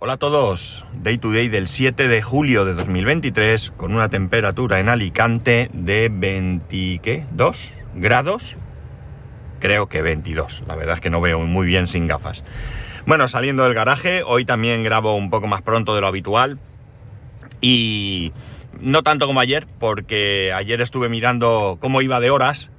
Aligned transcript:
Hola 0.00 0.12
a 0.12 0.16
todos, 0.16 0.84
Day 1.02 1.18
to 1.18 1.32
Day 1.32 1.48
del 1.48 1.66
7 1.66 2.06
de 2.06 2.22
julio 2.22 2.64
de 2.64 2.74
2023 2.74 3.72
con 3.76 3.92
una 3.92 4.08
temperatura 4.08 4.78
en 4.78 4.88
Alicante 4.88 5.70
de 5.72 6.08
22 6.08 7.72
grados, 7.96 8.56
creo 9.58 9.88
que 9.88 10.00
22, 10.00 10.62
la 10.68 10.76
verdad 10.76 10.94
es 10.94 11.00
que 11.00 11.10
no 11.10 11.20
veo 11.20 11.40
muy 11.40 11.66
bien 11.66 11.88
sin 11.88 12.06
gafas. 12.06 12.44
Bueno, 13.06 13.26
saliendo 13.26 13.64
del 13.64 13.74
garaje, 13.74 14.22
hoy 14.24 14.44
también 14.44 14.84
grabo 14.84 15.16
un 15.16 15.30
poco 15.30 15.48
más 15.48 15.62
pronto 15.62 15.96
de 15.96 16.00
lo 16.00 16.06
habitual. 16.06 16.60
Y 17.60 18.32
no 18.80 19.02
tanto 19.02 19.26
como 19.26 19.40
ayer, 19.40 19.66
porque 19.80 20.52
ayer 20.54 20.80
estuve 20.80 21.08
mirando 21.08 21.78
cómo 21.80 22.02
iba 22.02 22.20
de 22.20 22.30
horas 22.30 22.70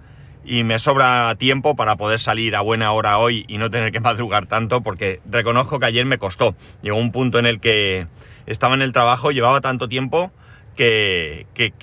y 0.43 0.63
me 0.63 0.79
sobra 0.79 1.35
tiempo 1.35 1.75
para 1.75 1.95
poder 1.95 2.20
salir 2.20 2.55
a 2.55 2.61
buena 2.61 2.91
hora 2.91 3.17
hoy 3.17 3.45
y 3.48 3.57
no 3.57 3.70
tener 3.70 3.91
que 3.91 3.99
madrugar 3.99 4.48
tanto 4.48 4.81
porque 4.81 5.21
reconozco 5.29 5.79
que 5.79 5.85
ayer 5.85 6.05
me 6.05 6.17
costó. 6.17 6.55
Llegó 6.81 6.98
un 6.98 7.12
punto 7.12 7.39
en 7.39 7.45
el 7.45 7.59
que 7.59 8.07
estaba 8.45 8.73
en 8.73 8.81
el 8.81 8.91
trabajo, 8.91 9.31
llevaba 9.31 9.62
tanto 9.62 9.88
tiempo 9.88 10.31
que, 10.75 11.45
que, 11.53 11.73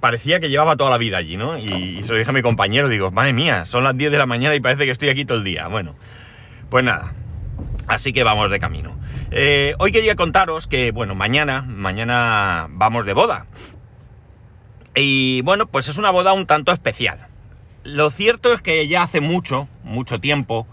parecía 0.00 0.40
que 0.40 0.50
llevaba 0.50 0.76
toda 0.76 0.90
la 0.90 0.98
vida 0.98 1.18
allí, 1.18 1.36
¿no? 1.36 1.58
Y, 1.58 2.02
se 2.04 2.12
lo 2.12 2.18
dije 2.18 2.30
a 2.30 2.34
mi 2.34 2.42
compañero, 2.42 2.88
digo, 2.88 3.10
madre 3.10 3.32
mía, 3.32 3.66
son 3.66 3.84
las 3.84 3.96
10 3.96 4.10
de 4.12 4.18
la 4.18 4.26
mañana 4.26 4.54
y 4.54 4.60
parece 4.60 4.84
que 4.84 4.90
estoy 4.90 5.08
aquí 5.08 5.24
todo 5.24 5.38
el 5.38 5.44
día. 5.44 5.68
Bueno, 5.68 5.94
pues 6.70 6.84
nada, 6.84 7.12
así 7.86 8.12
que 8.12 8.24
vamos 8.24 8.50
de 8.50 8.58
camino. 8.58 8.96
Eh, 9.30 9.74
hoy 9.78 9.92
quería 9.92 10.14
contaros 10.14 10.66
que, 10.66 10.90
bueno, 10.90 11.14
mañana, 11.14 11.62
mañana 11.62 12.66
vamos 12.70 13.04
de 13.04 13.14
boda. 13.14 13.46
Y 14.94 15.40
bueno, 15.42 15.66
pues 15.66 15.88
es 15.88 15.96
una 15.96 16.10
boda 16.10 16.32
un 16.32 16.46
tanto 16.46 16.72
especial. 16.72 17.28
Lo 17.84 18.10
cierto 18.10 18.52
es 18.52 18.62
que 18.62 18.86
ya 18.86 19.02
hace 19.02 19.20
mucho, 19.20 19.68
mucho 19.82 20.20
tiempo, 20.20 20.66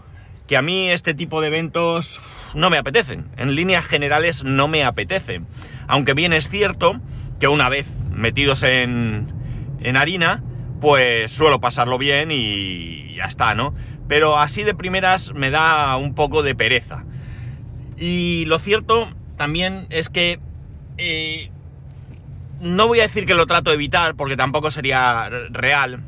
que 0.46 0.56
a 0.56 0.62
mí 0.62 0.90
este 0.90 1.12
tipo 1.12 1.40
de 1.40 1.48
eventos 1.48 2.20
no 2.54 2.70
me 2.70 2.78
apetecen. 2.78 3.26
En 3.36 3.54
líneas 3.54 3.84
generales 3.84 4.44
no 4.44 4.68
me 4.68 4.84
apetecen. 4.84 5.46
Aunque 5.88 6.14
bien 6.14 6.32
es 6.32 6.48
cierto 6.50 7.00
que 7.40 7.48
una 7.48 7.68
vez 7.68 7.86
metidos 8.12 8.62
en, 8.62 9.32
en 9.80 9.96
harina, 9.96 10.42
pues 10.80 11.32
suelo 11.32 11.60
pasarlo 11.60 11.98
bien 11.98 12.30
y 12.30 13.14
ya 13.14 13.24
está, 13.24 13.54
¿no? 13.54 13.74
Pero 14.08 14.38
así 14.38 14.62
de 14.62 14.74
primeras 14.74 15.32
me 15.34 15.50
da 15.50 15.96
un 15.96 16.14
poco 16.14 16.42
de 16.42 16.54
pereza. 16.54 17.04
Y 17.96 18.44
lo 18.46 18.58
cierto 18.58 19.08
también 19.36 19.86
es 19.90 20.08
que 20.08 20.38
eh, 20.96 21.50
no 22.60 22.86
voy 22.86 23.00
a 23.00 23.04
decir 23.04 23.26
que 23.26 23.34
lo 23.34 23.46
trato 23.46 23.70
de 23.70 23.76
evitar 23.76 24.14
porque 24.14 24.36
tampoco 24.36 24.70
sería 24.70 25.28
real, 25.50 26.00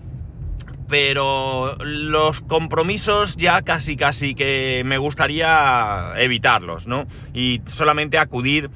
pero 0.92 1.78
los 1.80 2.42
compromisos 2.42 3.36
ya 3.36 3.62
casi 3.62 3.96
casi 3.96 4.34
que 4.34 4.82
me 4.84 4.98
gustaría 4.98 6.12
evitarlos, 6.18 6.86
¿no? 6.86 7.06
Y 7.32 7.62
solamente 7.66 8.18
acudir 8.18 8.68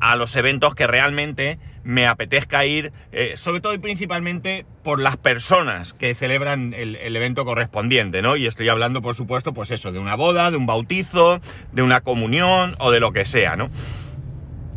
a 0.00 0.16
los 0.16 0.34
eventos 0.34 0.74
que 0.74 0.88
realmente 0.88 1.60
me 1.84 2.08
apetezca 2.08 2.66
ir, 2.66 2.92
eh, 3.12 3.34
sobre 3.36 3.60
todo 3.60 3.72
y 3.72 3.78
principalmente 3.78 4.66
por 4.82 4.98
las 4.98 5.16
personas 5.16 5.92
que 5.92 6.16
celebran 6.16 6.74
el, 6.74 6.96
el, 6.96 7.14
evento 7.14 7.44
correspondiente, 7.44 8.20
¿no? 8.20 8.34
Y 8.36 8.48
estoy 8.48 8.68
hablando, 8.68 9.00
por 9.00 9.14
supuesto, 9.14 9.52
pues 9.52 9.70
eso, 9.70 9.92
de 9.92 10.00
una 10.00 10.16
boda, 10.16 10.50
de 10.50 10.56
un 10.56 10.66
bautizo, 10.66 11.40
de 11.70 11.82
una 11.82 12.00
comunión 12.00 12.74
o 12.80 12.90
de 12.90 12.98
lo 12.98 13.12
que 13.12 13.26
sea, 13.26 13.54
¿no? 13.54 13.70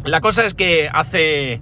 La 0.04 0.22
cosa 0.22 0.46
es 0.46 0.54
que 0.54 0.92
hace 0.94 1.60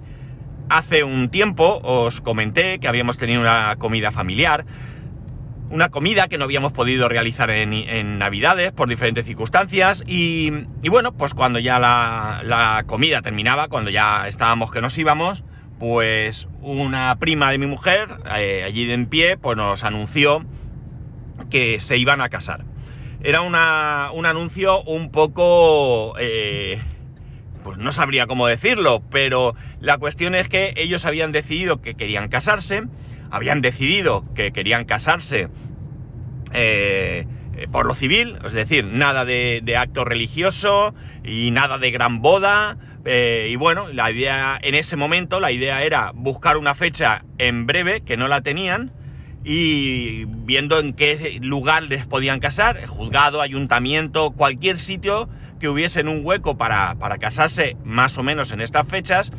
Hace 0.68 1.04
un 1.04 1.28
tiempo 1.28 1.80
os 1.82 2.20
comenté 2.20 2.78
que 2.78 2.88
habíamos 2.88 3.18
tenido 3.18 3.40
una 3.40 3.76
comida 3.76 4.12
familiar, 4.12 4.64
una 5.70 5.90
comida 5.90 6.28
que 6.28 6.38
no 6.38 6.44
habíamos 6.44 6.72
podido 6.72 7.08
realizar 7.08 7.50
en, 7.50 8.18
Navidades 8.18 8.72
por 8.72 8.88
diferentes 8.88 9.26
circunstancias 9.26 10.02
y, 10.06 10.50
bueno, 10.88 11.12
pues 11.12 11.34
cuando 11.34 11.58
ya 11.58 11.78
la, 11.78 12.82
comida 12.86 13.20
terminaba, 13.20 13.68
cuando 13.68 13.90
ya 13.90 14.26
estábamos 14.26 14.70
que 14.70 14.80
nos 14.80 14.96
íbamos, 14.96 15.44
pues 15.78 16.48
una 16.62 17.14
prima 17.16 17.50
de 17.50 17.58
mi 17.58 17.66
mujer, 17.66 18.08
eh, 18.36 18.62
allí 18.64 18.86
de 18.86 18.94
en 18.94 19.06
pie, 19.06 19.36
pues 19.36 19.56
nos 19.56 19.84
anunció 19.84 20.46
que 21.50 21.78
se 21.80 21.98
iban 21.98 22.22
a 22.22 22.30
casar. 22.30 22.64
Era 23.22 23.42
una, 23.42 24.10
un 24.14 24.24
anuncio 24.24 24.82
un 24.82 25.10
poco... 25.10 26.14
Eh, 26.18 26.80
pues 27.64 27.78
no 27.78 27.90
sabría 27.90 28.26
cómo 28.26 28.46
decirlo, 28.46 29.02
pero 29.10 29.56
la 29.80 29.98
cuestión 29.98 30.34
es 30.34 30.48
que 30.48 30.74
ellos 30.76 31.06
habían 31.06 31.32
decidido 31.32 31.80
que 31.80 31.94
querían 31.94 32.28
casarse, 32.28 32.84
habían 33.30 33.62
decidido 33.62 34.24
que 34.34 34.52
querían 34.52 34.84
casarse 34.84 35.48
eh, 36.52 37.26
eh, 37.56 37.66
por 37.72 37.86
lo 37.86 37.94
civil, 37.94 38.38
es 38.44 38.52
decir, 38.52 38.84
nada 38.84 39.24
de, 39.24 39.76
acto 39.76 40.04
religioso 40.04 40.94
y 41.24 41.50
nada 41.50 41.78
de 41.78 41.90
gran 41.90 42.20
boda. 42.20 42.76
Eh, 43.06 43.48
y 43.50 43.56
bueno, 43.56 43.88
la 43.88 44.10
idea 44.10 44.58
en 44.62 44.74
ese 44.74 44.96
momento, 44.96 45.40
la 45.40 45.50
idea 45.50 45.82
era 45.82 46.12
buscar 46.14 46.58
una 46.58 46.74
fecha 46.74 47.24
en 47.38 47.66
breve, 47.66 48.02
que 48.02 48.16
no 48.16 48.28
la 48.28 48.42
tenían, 48.42 48.92
y 49.42 50.24
viendo 50.26 50.78
en 50.78 50.92
qué 50.92 51.38
lugar 51.40 51.84
les 51.84 52.06
podían 52.06 52.40
casar, 52.40 52.86
juzgado, 52.86 53.40
ayuntamiento, 53.40 54.30
cualquier 54.32 54.78
sitio 54.78 55.28
que 55.64 55.70
hubiesen 55.70 56.08
un 56.08 56.20
hueco 56.22 56.58
para, 56.58 56.94
casarse 57.18 57.78
más 57.84 58.18
o 58.18 58.22
menos 58.22 58.52
en 58.52 58.60
estas 58.60 58.86
fechas 58.86 59.32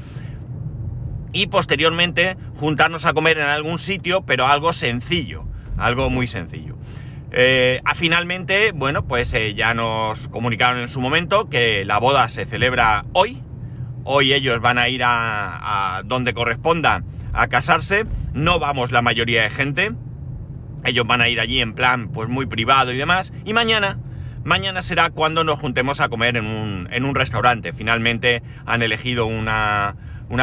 y 1.34 1.46
posteriormente 1.46 2.36
juntarnos 2.60 3.06
a 3.06 3.14
comer 3.14 3.38
en 3.38 3.46
algún 3.46 3.78
sitio, 3.78 4.26
pero 4.26 4.48
algo 4.48 4.74
sencillo, 4.74 5.46
algo 5.78 6.10
muy 6.10 6.26
sencillo. 6.26 6.78
Eh, 7.32 7.80
finalmente, 7.94 8.72
bueno, 8.72 9.06
pues 9.06 9.36
eh, 9.36 9.54
ya 9.54 9.76
nos 9.76 10.28
comunicaron 10.30 10.80
en 10.80 10.88
su 10.88 11.00
momento 11.00 11.48
que 11.48 11.86
la 11.86 12.00
boda 12.00 12.28
se 12.30 12.48
celebra 12.48 13.06
hoy. 13.14 13.44
Hoy 14.04 14.34
ellos 14.34 14.60
van 14.62 14.80
a 14.80 14.90
ir 14.90 15.04
a, 15.04 15.98
a 15.98 16.02
donde 16.02 16.34
corresponda 16.34 17.04
a 17.34 17.50
casarse. 17.50 18.08
No 18.34 18.58
vamos 18.58 18.92
la 18.92 19.04
mayoría 19.04 19.44
de 19.44 19.52
gente. 19.52 19.92
Ellos 20.84 21.06
van 21.06 21.22
a 21.22 21.30
ir 21.30 21.40
allí 21.40 21.62
en 21.62 21.76
plan, 21.76 22.10
pues 22.10 22.30
muy 22.30 22.48
privado 22.48 22.92
y 22.92 22.98
demás. 22.98 23.32
Y 23.46 23.54
mañana 23.54 24.00
Mañana 24.46 24.84
será 24.84 25.10
cuando 25.10 25.44
nos 25.44 25.58
juntemos 25.58 26.00
a 26.02 26.08
comer 26.08 26.38
en 26.38 26.46
un, 26.46 27.16
restaurante. 27.16 27.74
Finalmente 27.74 28.44
han 28.68 28.84
elegido 28.84 29.26
una, 29.26 29.96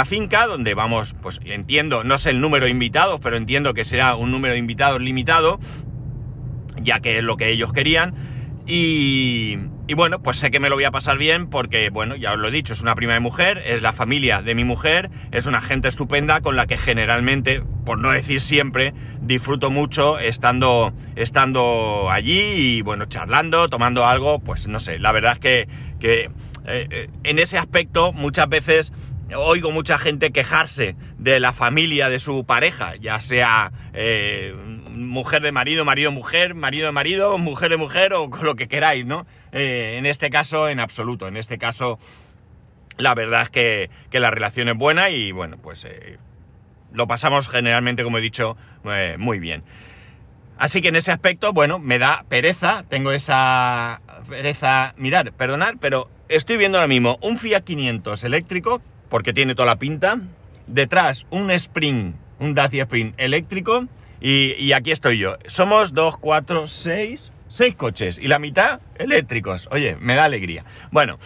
finca 0.06 0.48
donde 0.48 0.74
vamos, 0.74 1.14
pues 1.22 1.38
entiendo, 1.44 2.02
no 2.02 2.18
sé 2.18 2.30
el 2.30 2.40
número 2.40 2.64
de 2.64 2.72
invitados, 2.72 3.20
pero 3.22 3.36
entiendo 3.36 3.74
que 3.74 3.84
será 3.84 4.16
un 4.16 4.32
número 4.32 4.54
de 4.54 4.58
invitados 4.58 5.00
limitado, 5.00 5.60
ya 6.82 6.98
que 6.98 7.18
es 7.18 7.22
lo 7.22 7.36
que 7.36 7.50
ellos 7.50 7.72
querían. 7.72 8.14
Y, 8.66 9.58
y, 9.92 9.94
bueno, 9.94 10.22
pues 10.22 10.38
sé 10.38 10.50
que 10.50 10.58
me 10.58 10.70
lo 10.70 10.76
voy 10.76 10.84
a 10.84 10.90
pasar 10.90 11.18
bien 11.18 11.50
porque, 11.50 11.90
bueno, 11.90 12.16
ya 12.16 12.32
os 12.32 12.38
lo 12.38 12.48
he 12.48 12.50
dicho, 12.50 12.72
es 12.72 12.80
una 12.80 12.94
prima 12.94 13.12
de 13.12 13.20
mujer, 13.20 13.62
es 13.66 13.82
la 13.82 13.92
familia 13.92 14.40
de 14.40 14.54
mi 14.54 14.64
mujer, 14.64 15.10
es 15.32 15.44
una 15.44 15.60
gente 15.60 15.88
estupenda 15.88 16.40
con 16.40 16.56
la 16.56 16.66
que 16.66 16.78
generalmente, 16.78 17.62
por 17.84 17.98
no 17.98 18.10
decir 18.10 18.40
siempre, 18.40 18.94
disfruto 19.20 19.68
mucho 19.68 20.18
estando, 20.18 20.94
estando 21.14 22.08
allí 22.10 22.40
y, 22.78 22.80
bueno, 22.80 23.04
charlando, 23.04 23.68
tomando 23.68 24.06
algo, 24.06 24.38
pues 24.38 24.66
no 24.66 24.80
sé, 24.80 24.98
la 24.98 25.12
verdad 25.12 25.34
es 25.34 25.40
que, 25.40 25.68
que 26.00 26.30
eh, 26.64 27.10
en 27.22 27.38
ese 27.38 27.58
aspecto 27.58 28.14
muchas 28.14 28.48
veces 28.48 28.94
oigo 29.36 29.72
mucha 29.72 29.98
gente 29.98 30.32
quejarse 30.32 30.96
de 31.18 31.38
la 31.38 31.52
familia 31.52 32.08
de 32.08 32.18
su 32.18 32.44
pareja, 32.46 32.96
ya 32.96 33.20
sea 33.20 33.72
eh, 33.92 34.54
mujer 34.92 35.42
de 35.42 35.52
marido, 35.52 35.84
marido 35.84 36.10
mujer, 36.10 36.54
marido 36.54 36.86
de 36.86 36.92
marido, 36.92 37.38
mujer 37.38 37.70
de 37.70 37.76
mujer 37.76 38.14
o 38.14 38.30
con 38.30 38.44
lo 38.44 38.56
que 38.56 38.68
queráis, 38.68 39.06
¿no? 39.06 39.26
Eh, 39.52 39.96
en 39.98 40.06
este 40.06 40.30
caso, 40.30 40.68
en 40.68 40.80
absoluto. 40.80 41.28
En 41.28 41.36
este 41.36 41.58
caso, 41.58 41.98
la 42.98 43.14
verdad 43.14 43.42
es 43.42 43.50
que, 43.50 43.90
la 44.12 44.30
relación 44.30 44.68
es 44.68 44.76
buena 44.76 45.10
y 45.10 45.32
bueno, 45.32 45.56
pues 45.56 45.84
eh, 45.84 46.18
lo 46.92 47.06
pasamos 47.06 47.48
generalmente, 47.48 48.04
como 48.04 48.18
he 48.18 48.20
dicho, 48.20 48.56
muy 49.18 49.38
bien. 49.38 49.62
Así 50.58 50.80
que 50.80 50.88
en 50.88 50.96
ese 50.96 51.10
aspecto, 51.10 51.52
bueno, 51.52 51.78
me 51.78 51.98
da 51.98 52.24
pereza, 52.28 52.84
tengo 52.88 53.12
esa 53.12 54.00
pereza, 54.28 54.94
mirar, 54.96 55.32
perdonar, 55.32 55.76
pero 55.80 56.08
estoy 56.28 56.56
viendo 56.56 56.78
ahora 56.78 56.88
mismo 56.88 57.18
un 57.20 57.38
Fiat 57.38 57.64
500 57.64 58.22
eléctrico 58.24 58.80
porque 59.08 59.32
tiene 59.32 59.54
toda 59.54 59.66
la 59.66 59.76
pinta. 59.76 60.20
Detrás 60.66 61.26
un 61.30 61.50
Spring, 61.50 62.14
un 62.38 62.54
Dacia 62.54 62.84
Spring 62.84 63.12
eléctrico. 63.16 63.86
Y, 64.22 64.72
aquí 64.72 64.92
estoy 64.92 65.18
yo. 65.18 65.36
Somos 65.46 65.94
dos, 65.94 66.16
cuatro, 66.16 66.68
seis, 66.68 67.32
seis 67.48 67.74
coches 67.74 68.18
y 68.18 68.28
la 68.28 68.38
mitad 68.38 68.80
eléctricos. 68.94 69.68
Oye, 69.72 69.96
me 70.00 70.14
da 70.14 70.24
alegría. 70.24 70.64
Bueno, 70.92 71.18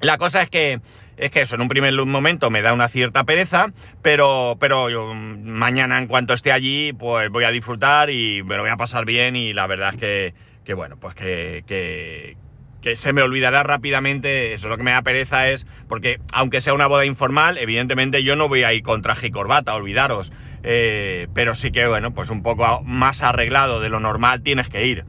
la 0.00 0.16
cosa 0.16 0.40
es 0.40 0.48
que 0.48 0.80
es 1.18 1.30
que 1.30 1.42
eso 1.42 1.56
en 1.56 1.60
un 1.60 1.68
primer 1.68 1.92
momento 2.06 2.48
me 2.48 2.62
da 2.62 2.72
una 2.72 2.88
cierta 2.88 3.24
pereza, 3.24 3.66
pero, 4.00 4.56
pero 4.58 4.88
yo, 4.88 5.12
mañana 5.12 5.98
en 5.98 6.06
cuanto 6.06 6.32
esté 6.32 6.50
allí, 6.50 6.94
pues 6.94 7.28
voy 7.28 7.44
a 7.44 7.50
disfrutar 7.50 8.08
y 8.08 8.42
me 8.42 8.56
lo 8.56 8.62
voy 8.62 8.70
a 8.70 8.78
pasar 8.78 9.04
bien 9.04 9.36
y 9.36 9.52
la 9.52 9.66
verdad 9.66 9.90
es 9.92 10.00
que, 10.00 10.34
que 10.64 10.72
bueno, 10.72 10.96
pues 10.98 11.14
que, 11.14 11.62
que, 11.66 12.38
que 12.80 12.96
se 12.96 13.12
me 13.12 13.20
olvidará 13.20 13.62
rápidamente, 13.62 14.54
eso 14.54 14.70
lo 14.70 14.78
que 14.78 14.82
me 14.82 14.92
da 14.92 15.02
pereza 15.02 15.50
es, 15.50 15.66
porque 15.88 16.20
aunque 16.32 16.62
sea 16.62 16.72
una 16.72 16.86
boda 16.86 17.04
informal, 17.04 17.58
evidentemente 17.58 18.22
yo 18.22 18.34
no 18.34 18.48
voy 18.48 18.62
a 18.62 18.72
ir 18.72 18.82
con 18.82 19.02
traje 19.02 19.26
y 19.26 19.30
corbata, 19.30 19.74
olvidaros, 19.74 20.32
eh, 20.62 21.28
pero 21.34 21.54
sí 21.54 21.70
que, 21.70 21.86
bueno, 21.86 22.12
pues 22.12 22.30
un 22.30 22.42
poco 22.42 22.82
más 22.84 23.22
arreglado 23.22 23.80
de 23.80 23.88
lo 23.88 24.00
normal 24.00 24.42
tienes 24.42 24.68
que 24.68 24.86
ir. 24.86 25.04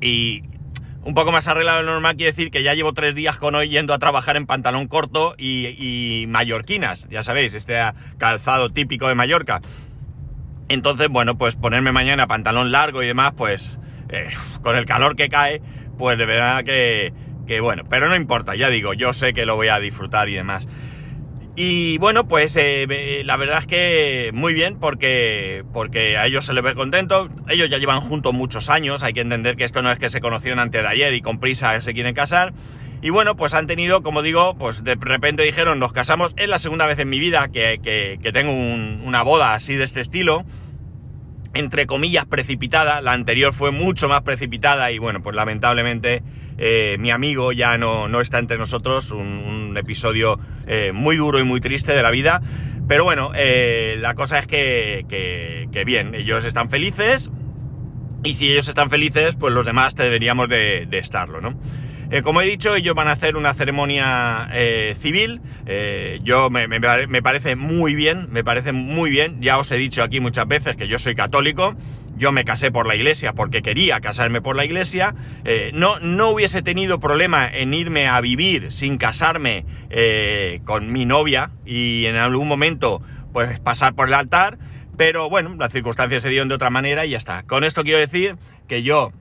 Y 0.00 0.42
un 1.04 1.14
poco 1.14 1.32
más 1.32 1.48
arreglado 1.48 1.78
de 1.78 1.84
lo 1.84 1.92
normal 1.92 2.16
quiere 2.16 2.32
decir 2.32 2.50
que 2.50 2.62
ya 2.62 2.74
llevo 2.74 2.92
tres 2.92 3.14
días 3.14 3.38
con 3.38 3.54
hoy 3.54 3.68
yendo 3.68 3.94
a 3.94 3.98
trabajar 3.98 4.36
en 4.36 4.46
pantalón 4.46 4.88
corto 4.88 5.34
y, 5.36 6.24
mallorquinas, 6.28 7.08
ya 7.10 7.22
sabéis, 7.22 7.54
este 7.54 7.80
calzado 8.18 8.70
típico 8.70 9.08
de 9.08 9.14
Mallorca. 9.14 9.60
Entonces, 10.68 11.08
bueno, 11.08 11.36
pues 11.36 11.56
ponerme 11.56 11.92
mañana 11.92 12.26
pantalón 12.26 12.72
largo 12.72 13.02
y 13.02 13.06
demás, 13.06 13.32
pues 13.36 13.78
eh, 14.08 14.28
con 14.62 14.76
el 14.76 14.86
calor 14.86 15.16
que 15.16 15.28
cae, 15.28 15.60
pues 15.98 16.16
de 16.18 16.26
verdad 16.26 16.64
que 16.64 17.12
bueno, 17.60 17.84
pero 17.88 18.08
no 18.08 18.16
importa, 18.16 18.54
ya 18.54 18.70
digo, 18.70 18.94
yo 18.94 19.12
sé 19.12 19.34
que 19.34 19.44
lo 19.44 19.56
voy 19.56 19.68
a 19.68 19.78
disfrutar 19.78 20.28
y 20.30 20.34
demás. 20.34 20.66
Y 21.54 21.98
bueno, 21.98 22.26
pues 22.26 22.56
eh, 22.56 23.22
la 23.26 23.36
verdad 23.36 23.58
es 23.58 23.66
que 23.66 24.30
muy 24.32 24.54
bien 24.54 24.78
porque, 24.78 25.64
porque 25.74 26.16
a 26.16 26.26
ellos 26.26 26.46
se 26.46 26.54
les 26.54 26.64
ve 26.64 26.74
contento. 26.74 27.28
Ellos 27.48 27.68
ya 27.68 27.76
llevan 27.76 28.00
juntos 28.00 28.32
muchos 28.32 28.70
años, 28.70 29.02
hay 29.02 29.12
que 29.12 29.20
entender 29.20 29.56
que 29.56 29.64
esto 29.64 29.82
no 29.82 29.92
es 29.92 29.98
que 29.98 30.08
se 30.08 30.22
conocieron 30.22 30.58
antes 30.58 30.80
de 30.80 30.88
ayer 30.88 31.12
y 31.12 31.20
con 31.20 31.40
prisa 31.40 31.78
se 31.82 31.92
quieren 31.92 32.14
casar. 32.14 32.54
Y 33.02 33.10
bueno, 33.10 33.36
pues 33.36 33.52
han 33.52 33.66
tenido, 33.66 34.02
como 34.02 34.22
digo, 34.22 34.54
pues 34.54 34.84
de 34.84 34.94
repente 34.94 35.42
dijeron, 35.42 35.78
nos 35.78 35.92
casamos. 35.92 36.32
Es 36.36 36.48
la 36.48 36.60
segunda 36.60 36.86
vez 36.86 36.98
en 37.00 37.10
mi 37.10 37.18
vida 37.18 37.48
que, 37.48 37.80
que, 37.82 38.32
tengo 38.32 38.52
una 38.52 39.22
boda 39.22 39.54
así 39.54 39.74
de 39.74 39.84
este 39.84 40.00
estilo. 40.00 40.44
Entre 41.54 41.86
comillas, 41.86 42.24
precipitada. 42.26 43.00
La 43.00 43.12
anterior 43.12 43.52
fue 43.52 43.70
mucho 43.70 44.08
más 44.08 44.22
precipitada 44.22 44.90
y 44.90 44.98
bueno, 44.98 45.22
pues 45.22 45.36
lamentablemente 45.36 46.22
eh, 46.58 46.96
mi 46.98 47.10
amigo 47.10 47.52
ya 47.52 47.76
no, 47.76 48.08
no, 48.08 48.20
está 48.20 48.38
entre 48.38 48.58
nosotros. 48.58 49.10
Un, 49.10 49.76
episodio 49.76 50.38
eh, 50.66 50.92
muy 50.92 51.16
duro 51.16 51.38
y 51.38 51.44
muy 51.44 51.60
triste 51.60 51.92
de 51.92 52.02
la 52.02 52.10
vida. 52.10 52.40
Pero 52.86 53.04
bueno, 53.04 53.32
eh, 53.34 53.96
la 54.00 54.14
cosa 54.14 54.38
es 54.38 54.46
que, 54.46 55.06
que, 55.08 55.84
bien, 55.84 56.14
ellos 56.14 56.44
están 56.44 56.70
felices. 56.70 57.30
Y 58.22 58.34
si 58.34 58.52
ellos 58.52 58.68
están 58.68 58.90
felices, 58.90 59.34
pues 59.34 59.52
los 59.52 59.66
demás 59.66 59.94
deberíamos 59.94 60.48
de, 60.48 60.86
de 60.88 60.98
estarlo, 60.98 61.40
¿no? 61.40 61.54
Eh, 62.12 62.20
como 62.20 62.42
he 62.42 62.44
dicho, 62.44 62.74
ellos 62.74 62.94
van 62.94 63.08
a 63.08 63.12
hacer 63.12 63.36
una 63.36 63.54
ceremonia 63.54 64.50
eh, 64.52 64.96
civil. 65.00 65.40
Eh, 65.64 66.20
yo 66.22 66.50
me, 66.50 66.68
parece 67.22 67.56
muy 67.56 67.94
bien, 67.94 68.28
me 68.30 68.44
parece 68.44 68.72
muy 68.72 69.08
bien. 69.08 69.40
Ya 69.40 69.56
os 69.56 69.72
he 69.72 69.78
dicho 69.78 70.02
aquí 70.02 70.20
muchas 70.20 70.46
veces 70.46 70.76
que 70.76 70.88
yo 70.88 70.98
soy 70.98 71.14
católico. 71.14 71.74
Yo 72.18 72.30
me 72.30 72.44
casé 72.44 72.70
por 72.70 72.86
la 72.86 72.96
iglesia 72.96 73.32
porque 73.32 73.62
quería 73.62 73.98
casarme 74.02 74.42
por 74.42 74.56
la 74.56 74.66
iglesia. 74.66 75.14
no, 75.72 76.00
no 76.00 76.28
hubiese 76.28 76.60
tenido 76.60 77.00
problema 77.00 77.48
en 77.48 77.72
irme 77.72 78.06
a 78.06 78.20
vivir 78.20 78.72
sin 78.72 78.98
casarme 78.98 79.64
con 80.66 80.92
mi 80.92 81.06
novia 81.06 81.50
y 81.64 82.04
en 82.04 82.16
algún 82.16 82.46
momento 82.46 83.00
pues 83.32 83.58
pasar 83.58 83.94
por 83.94 84.08
el 84.08 84.14
altar. 84.14 84.58
Pero 84.98 85.30
bueno, 85.30 85.56
las 85.58 85.72
circunstancias 85.72 86.22
se 86.22 86.28
dieron 86.28 86.50
de 86.50 86.56
otra 86.56 86.68
manera 86.68 87.06
y 87.06 87.10
ya 87.10 87.18
está. 87.18 87.44
Con 87.44 87.64
esto 87.64 87.82
quiero 87.82 87.98
decir 87.98 88.36
que 88.68 88.82
yo 88.82 89.12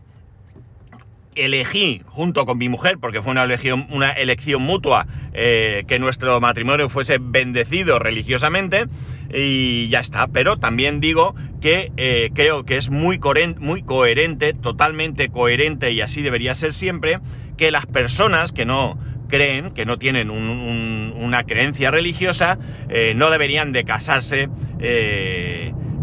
elegí 1.36 2.02
junto 2.06 2.46
con 2.46 2.58
mi 2.58 2.70
mujer, 2.70 2.98
porque 3.00 3.22
fue 3.22 3.32
una 3.32 3.44
elección, 3.44 4.62
mutua, 4.62 5.08
eh, 5.34 5.84
que 5.88 6.00
nuestro 6.00 6.40
matrimonio 6.42 6.90
fuese 6.90 7.18
bendecido 7.20 8.00
religiosamente 8.00 8.86
y 9.34 9.88
ya 9.90 10.00
está. 10.00 10.28
Pero 10.28 10.58
también 10.58 11.00
digo 11.00 11.36
que 11.62 11.92
eh, 11.98 12.32
creo 12.34 12.66
que 12.66 12.78
es 12.78 12.90
muy, 12.90 13.18
coherente, 13.18 14.54
totalmente 14.54 15.30
coherente 15.30 15.92
y 15.92 16.02
así 16.02 16.22
debería 16.22 16.56
ser 16.56 16.74
siempre, 16.74 17.20
que 17.58 17.72
las 17.72 17.86
personas 17.86 18.52
que 18.52 18.66
no 18.66 18.98
creen, 19.28 19.72
que 19.72 19.86
no 19.86 19.98
tienen 19.98 20.30
una 20.30 21.44
creencia 21.46 21.90
religiosa, 21.92 22.58
eh, 22.90 23.14
no 23.16 23.30
deberían 23.30 23.72
de 23.72 23.86
casarse 23.86 24.50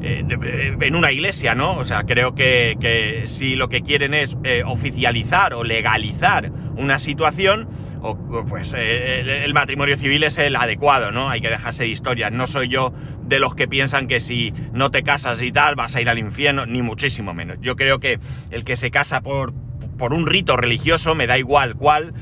eh, 0.00 0.24
eh, 0.28 0.76
en 0.80 0.94
una 0.94 1.10
iglesia, 1.10 1.54
¿no? 1.54 1.76
O 1.76 1.84
sea, 1.84 2.04
creo 2.04 2.34
que, 2.34 3.22
si 3.26 3.56
lo 3.56 3.68
que 3.68 3.82
quieren 3.82 4.14
es 4.14 4.36
eh, 4.44 4.62
oficializar 4.64 5.54
o 5.54 5.64
legalizar 5.64 6.52
una 6.76 6.98
situación, 6.98 7.68
o, 8.00 8.16
pues 8.48 8.72
el, 8.74 9.52
matrimonio 9.54 9.96
civil 9.96 10.22
es 10.22 10.38
el 10.38 10.54
adecuado, 10.54 11.10
¿no? 11.10 11.28
Hay 11.30 11.40
que 11.40 11.48
dejarse 11.48 11.82
de 11.82 11.88
historias. 11.88 12.30
No 12.30 12.46
soy 12.46 12.68
yo 12.68 12.92
de 13.26 13.40
los 13.40 13.56
que 13.56 13.66
piensan 13.66 14.06
que 14.06 14.20
si 14.20 14.54
no 14.72 14.92
te 14.92 15.02
casas 15.02 15.42
y 15.42 15.50
tal 15.50 15.74
vas 15.74 15.96
a 15.96 16.00
ir 16.00 16.08
al 16.08 16.18
infierno, 16.18 16.64
ni 16.64 16.80
muchísimo 16.80 17.34
menos. 17.34 17.58
Yo 17.60 17.74
creo 17.74 17.98
que 17.98 18.20
el 18.50 18.62
que 18.62 18.76
se 18.76 18.92
casa 18.92 19.20
por, 19.20 19.52
por 19.98 20.12
un 20.12 20.28
rito 20.28 20.56
religioso, 20.56 21.16
me 21.16 21.26
da 21.26 21.38
igual 21.38 21.74
cuál, 21.74 22.14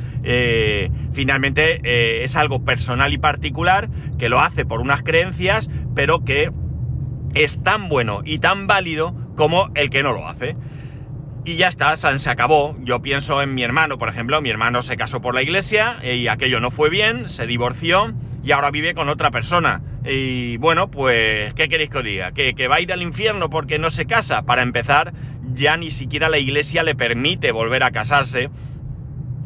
finalmente 1.12 2.24
es 2.24 2.36
algo 2.36 2.64
personal 2.64 3.12
y 3.12 3.18
particular, 3.18 3.90
que 4.18 4.30
lo 4.30 4.40
hace 4.40 4.64
por 4.64 4.80
unas 4.80 5.02
creencias, 5.02 5.68
pero 5.94 6.24
que 6.24 6.50
es 7.36 7.62
tan 7.62 7.88
bueno 7.88 8.22
y 8.24 8.38
tan 8.38 8.66
válido 8.66 9.14
como 9.36 9.70
el 9.74 9.90
que 9.90 10.02
no 10.02 10.12
lo 10.12 10.26
hace. 10.26 10.56
Y 11.44 11.54
ya 11.56 11.68
está, 11.68 11.94
se 11.96 12.30
acabó. 12.30 12.76
Yo 12.80 13.02
pienso 13.02 13.40
en 13.40 13.54
mi 13.54 13.62
hermano, 13.62 13.98
por 13.98 14.08
ejemplo, 14.08 14.40
mi 14.42 14.50
hermano 14.50 14.82
se 14.82 14.96
casó 14.96 15.20
por 15.20 15.34
la 15.34 15.42
iglesia 15.42 15.98
y 16.02 16.26
aquello 16.26 16.58
no 16.58 16.72
fue 16.72 16.90
bien, 16.90 17.28
se 17.28 17.46
divorció 17.46 18.14
y 18.42 18.50
ahora 18.50 18.72
vive 18.72 18.94
con 18.94 19.08
otra 19.08 19.30
persona. 19.30 19.82
Y 20.04 20.56
bueno, 20.56 20.90
pues, 20.90 21.54
¿qué 21.54 21.68
queréis 21.68 21.90
que 21.90 21.98
os 21.98 22.04
diga? 22.04 22.32
¿Que, 22.32 22.54
que 22.54 22.66
va 22.66 22.76
a 22.76 22.80
ir 22.80 22.92
al 22.92 23.02
infierno 23.02 23.50
porque 23.50 23.78
no 23.78 23.90
se 23.90 24.06
casa. 24.06 24.42
Para 24.42 24.62
empezar, 24.62 25.12
ya 25.52 25.76
ni 25.76 25.90
siquiera 25.90 26.28
la 26.28 26.38
iglesia 26.38 26.82
le 26.82 26.94
permite 26.94 27.52
volver 27.52 27.84
a 27.84 27.92
casarse 27.92 28.50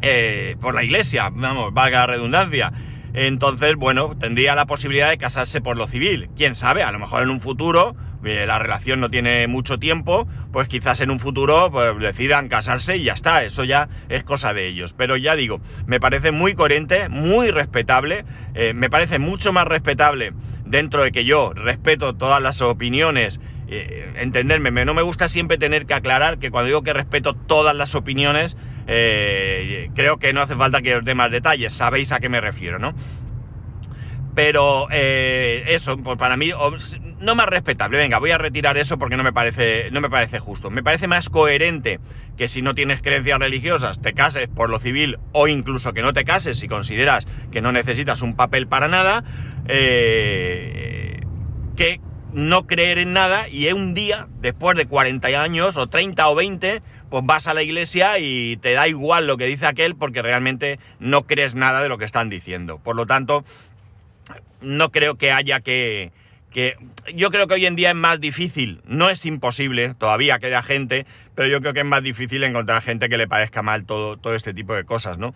eh, 0.02 0.56
por 0.60 0.74
la 0.74 0.82
iglesia, 0.82 1.28
vamos, 1.30 1.74
valga 1.74 2.00
la 2.00 2.06
redundancia. 2.06 2.72
Entonces, 3.14 3.74
bueno, 3.76 4.16
tendría 4.18 4.54
la 4.54 4.66
posibilidad 4.66 5.10
de 5.10 5.18
casarse 5.18 5.60
por 5.60 5.76
lo 5.76 5.86
civil. 5.86 6.30
Quién 6.36 6.54
sabe, 6.54 6.82
a 6.82 6.92
lo 6.92 6.98
mejor 6.98 7.22
en 7.22 7.30
un 7.30 7.40
futuro, 7.40 7.96
eh, 8.24 8.44
la 8.46 8.58
relación 8.58 9.00
no 9.00 9.10
tiene 9.10 9.46
mucho 9.46 9.78
tiempo, 9.78 10.28
pues 10.52 10.68
quizás 10.68 11.00
en 11.00 11.10
un 11.10 11.20
futuro 11.20 11.70
pues, 11.70 11.98
decidan 11.98 12.48
casarse 12.48 12.96
y 12.96 13.04
ya 13.04 13.14
está, 13.14 13.44
eso 13.44 13.64
ya 13.64 13.88
es 14.08 14.24
cosa 14.24 14.52
de 14.54 14.66
ellos. 14.66 14.94
Pero 14.96 15.16
ya 15.16 15.36
digo, 15.36 15.60
me 15.86 16.00
parece 16.00 16.30
muy 16.30 16.54
coherente, 16.54 17.08
muy 17.08 17.50
respetable, 17.50 18.24
eh, 18.54 18.72
me 18.74 18.90
parece 18.90 19.18
mucho 19.18 19.52
más 19.52 19.66
respetable 19.66 20.32
dentro 20.64 21.02
de 21.02 21.10
que 21.10 21.24
yo 21.24 21.52
respeto 21.54 22.14
todas 22.14 22.40
las 22.40 22.60
opiniones 22.60 23.40
eh, 23.72 24.12
entenderme, 24.16 24.84
no 24.84 24.94
me 24.94 25.02
gusta 25.02 25.28
siempre 25.28 25.56
tener 25.56 25.86
que 25.86 25.94
aclarar 25.94 26.40
que 26.40 26.50
cuando 26.50 26.66
digo 26.66 26.82
que 26.82 26.92
respeto 26.92 27.34
todas 27.34 27.72
las 27.74 27.94
opiniones, 27.94 28.56
eh, 28.86 29.90
creo 29.94 30.18
que 30.18 30.32
no 30.32 30.42
hace 30.42 30.56
falta 30.56 30.82
que 30.82 30.96
os 30.96 31.04
dé 31.04 31.14
más 31.14 31.30
detalles, 31.30 31.72
sabéis 31.72 32.12
a 32.12 32.20
qué 32.20 32.28
me 32.28 32.40
refiero, 32.40 32.78
¿no? 32.78 32.94
Pero 34.34 34.86
eh, 34.90 35.64
eso, 35.66 35.96
pues 35.98 36.16
para 36.16 36.36
mí, 36.36 36.50
no 37.20 37.34
más 37.34 37.46
respetable. 37.46 37.98
Venga, 37.98 38.18
voy 38.18 38.30
a 38.30 38.38
retirar 38.38 38.78
eso 38.78 38.96
porque 38.96 39.16
no 39.16 39.24
me 39.24 39.32
parece, 39.32 39.90
no 39.90 40.00
me 40.00 40.08
parece 40.08 40.38
justo. 40.38 40.70
Me 40.70 40.82
parece 40.82 41.08
más 41.08 41.28
coherente 41.28 41.98
que 42.36 42.48
si 42.48 42.62
no 42.62 42.74
tienes 42.74 43.02
creencias 43.02 43.38
religiosas, 43.38 44.00
te 44.00 44.14
cases 44.14 44.48
por 44.48 44.70
lo 44.70 44.78
civil 44.78 45.18
o 45.32 45.48
incluso 45.48 45.92
que 45.92 46.02
no 46.02 46.12
te 46.12 46.24
cases 46.24 46.58
si 46.58 46.68
consideras 46.68 47.26
que 47.50 47.60
no 47.60 47.72
necesitas 47.72 48.22
un 48.22 48.36
papel 48.36 48.68
para 48.68 48.88
nada, 48.88 49.24
eh, 49.66 51.20
que 51.76 52.00
no 52.32 52.66
creer 52.66 52.98
en 52.98 53.12
nada 53.12 53.48
y 53.48 53.70
un 53.72 53.94
día, 53.94 54.28
después 54.40 54.76
de 54.76 54.86
40 54.86 55.28
años 55.42 55.76
o 55.76 55.88
30 55.88 56.28
o 56.28 56.34
20, 56.34 56.82
pues 57.10 57.26
vas 57.26 57.48
a 57.48 57.54
la 57.54 57.62
iglesia 57.62 58.18
y 58.18 58.56
te 58.58 58.72
da 58.72 58.88
igual 58.88 59.26
lo 59.26 59.36
que 59.36 59.46
dice 59.46 59.66
aquel 59.66 59.96
porque 59.96 60.22
realmente 60.22 60.78
no 61.00 61.26
crees 61.26 61.54
nada 61.54 61.82
de 61.82 61.88
lo 61.88 61.98
que 61.98 62.04
están 62.04 62.30
diciendo. 62.30 62.78
Por 62.78 62.96
lo 62.96 63.04
tanto, 63.04 63.44
no 64.62 64.90
creo 64.90 65.16
que 65.16 65.32
haya 65.32 65.60
que... 65.60 66.12
que 66.50 66.76
yo 67.14 67.30
creo 67.30 67.48
que 67.48 67.54
hoy 67.54 67.66
en 67.66 67.76
día 67.76 67.90
es 67.90 67.96
más 67.96 68.20
difícil, 68.20 68.80
no 68.84 69.10
es 69.10 69.26
imposible, 69.26 69.94
todavía 69.98 70.38
queda 70.38 70.62
gente, 70.62 71.04
pero 71.34 71.48
yo 71.48 71.60
creo 71.60 71.74
que 71.74 71.80
es 71.80 71.86
más 71.86 72.02
difícil 72.02 72.44
encontrar 72.44 72.80
gente 72.80 73.08
que 73.08 73.18
le 73.18 73.26
parezca 73.26 73.62
mal 73.62 73.84
todo, 73.84 74.16
todo 74.16 74.34
este 74.36 74.54
tipo 74.54 74.74
de 74.74 74.84
cosas, 74.84 75.18
¿no? 75.18 75.34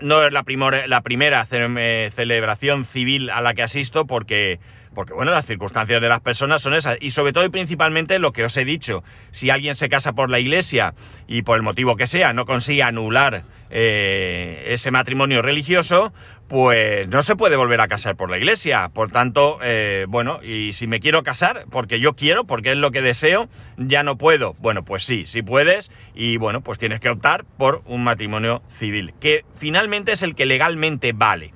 No 0.00 0.24
es 0.26 0.32
la, 0.32 0.44
la 0.86 1.00
primera 1.02 1.46
celebración 1.46 2.84
civil 2.84 3.30
a 3.30 3.40
la 3.40 3.54
que 3.54 3.62
asisto 3.62 4.06
porque 4.06 4.58
porque 4.94 5.12
bueno, 5.12 5.32
las 5.32 5.46
circunstancias 5.46 6.00
de 6.00 6.08
las 6.08 6.20
personas 6.20 6.62
son 6.62 6.74
esas. 6.74 6.96
Y 7.00 7.10
sobre 7.10 7.32
todo 7.32 7.44
y 7.44 7.48
principalmente 7.48 8.18
lo 8.18 8.32
que 8.32 8.44
os 8.44 8.56
he 8.56 8.64
dicho, 8.64 9.02
si 9.30 9.50
alguien 9.50 9.74
se 9.74 9.88
casa 9.88 10.12
por 10.12 10.30
la 10.30 10.38
iglesia 10.38 10.94
y 11.26 11.42
por 11.42 11.56
el 11.56 11.62
motivo 11.62 11.96
que 11.96 12.06
sea 12.06 12.32
no 12.32 12.46
consigue 12.46 12.82
anular 12.82 13.44
eh, 13.70 14.64
ese 14.68 14.90
matrimonio 14.90 15.40
religioso, 15.42 16.12
pues 16.52 17.08
no 17.08 17.22
se 17.22 17.34
puede 17.34 17.56
volver 17.56 17.80
a 17.80 17.88
casar 17.88 18.14
por 18.16 18.30
la 18.30 18.36
iglesia. 18.36 18.90
Por 18.90 19.10
tanto, 19.10 19.58
eh, 19.62 20.04
bueno, 20.06 20.40
y 20.42 20.74
si 20.74 20.86
me 20.86 21.00
quiero 21.00 21.22
casar, 21.22 21.64
porque 21.70 21.98
yo 21.98 22.14
quiero, 22.14 22.44
porque 22.44 22.72
es 22.72 22.76
lo 22.76 22.90
que 22.90 23.00
deseo, 23.00 23.48
ya 23.78 24.02
no 24.02 24.18
puedo. 24.18 24.54
Bueno, 24.58 24.84
pues 24.84 25.04
sí, 25.04 25.24
sí 25.24 25.40
puedes, 25.40 25.90
y 26.14 26.36
bueno, 26.36 26.60
pues 26.60 26.78
tienes 26.78 27.00
que 27.00 27.08
optar 27.08 27.46
por 27.56 27.80
un 27.86 28.04
matrimonio 28.04 28.62
civil, 28.78 29.14
que 29.18 29.46
finalmente 29.56 30.12
es 30.12 30.22
el 30.22 30.34
que 30.34 30.44
legalmente 30.44 31.14
vale. 31.14 31.54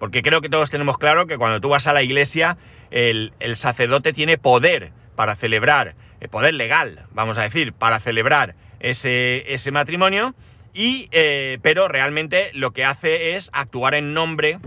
Porque 0.00 0.22
creo 0.22 0.40
que 0.40 0.48
todos 0.48 0.70
tenemos 0.70 0.98
claro 0.98 1.26
que 1.26 1.36
cuando 1.36 1.60
tú 1.60 1.68
vas 1.68 1.86
a 1.86 1.92
la 1.92 2.02
iglesia, 2.02 2.56
el, 2.90 3.32
sacerdote 3.54 4.14
tiene 4.14 4.38
poder 4.38 4.92
para 5.14 5.36
celebrar, 5.36 5.94
el 6.20 6.26
eh, 6.26 6.28
poder 6.28 6.54
legal, 6.54 7.04
vamos 7.12 7.36
a 7.36 7.42
decir, 7.42 7.74
para 7.74 8.00
celebrar 8.00 8.56
ese, 8.80 9.44
ese 9.52 9.70
matrimonio, 9.70 10.34
y, 10.72 11.08
eh, 11.12 11.58
pero 11.60 11.86
realmente 11.86 12.50
lo 12.54 12.70
que 12.70 12.84
hace 12.84 13.36
es 13.36 13.50
actuar 13.52 13.94
en 13.94 14.14
nombre, 14.14 14.58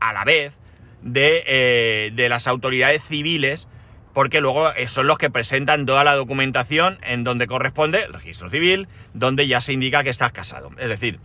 a 0.00 0.12
la 0.12 0.24
vez, 0.24 0.52
de, 1.00 1.42
eh, 1.46 2.10
de 2.12 2.28
las 2.28 2.46
autoridades 2.46 3.02
civiles 3.02 3.68
porque 4.12 4.40
luego 4.40 4.68
son 4.88 5.06
los 5.06 5.16
que 5.16 5.30
presentan 5.30 5.86
toda 5.86 6.02
la 6.02 6.16
documentación 6.16 6.98
en 7.02 7.22
donde 7.22 7.46
corresponde, 7.46 8.02
el 8.02 8.12
registro 8.12 8.50
civil, 8.50 8.88
donde 9.14 9.46
ya 9.46 9.60
se 9.60 9.72
indica 9.72 10.02
que 10.02 10.10
estás 10.10 10.32
casado. 10.32 10.70
Es 10.76 10.88
decir, 10.88 11.20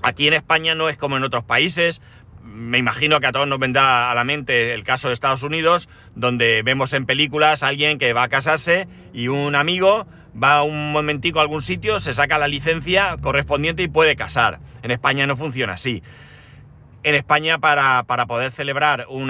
aquí 0.00 0.26
en 0.26 0.32
España 0.32 0.74
no 0.74 0.88
es 0.88 0.96
como 0.96 1.18
en 1.18 1.24
otros 1.24 1.44
países, 1.44 2.00
me 2.44 2.78
imagino 2.78 3.20
que 3.20 3.26
a 3.26 3.32
todos 3.32 3.48
nos 3.48 3.58
vendrá 3.58 4.10
a 4.10 4.14
la 4.14 4.24
mente 4.24 4.74
el 4.74 4.84
caso 4.84 5.08
de 5.08 5.14
Estados 5.14 5.42
Unidos, 5.42 5.88
donde 6.14 6.62
vemos 6.62 6.92
en 6.92 7.06
películas 7.06 7.62
a 7.62 7.68
alguien 7.68 7.98
que 7.98 8.12
va 8.12 8.24
a 8.24 8.28
casarse 8.28 8.86
y 9.12 9.28
un 9.28 9.54
amigo 9.54 10.06
va 10.40 10.62
un 10.62 10.92
momentico 10.92 11.38
a 11.38 11.42
algún 11.42 11.62
sitio, 11.62 12.00
se 12.00 12.14
saca 12.14 12.38
la 12.38 12.48
licencia 12.48 13.16
correspondiente 13.20 13.82
y 13.82 13.88
puede 13.88 14.16
casar. 14.16 14.60
En 14.82 14.90
España 14.90 15.26
no 15.26 15.36
funciona 15.36 15.74
así. 15.74 16.02
En 17.02 17.14
España 17.14 17.58
para, 17.58 18.02
poder 18.26 18.52
celebrar 18.52 19.06
un 19.08 19.26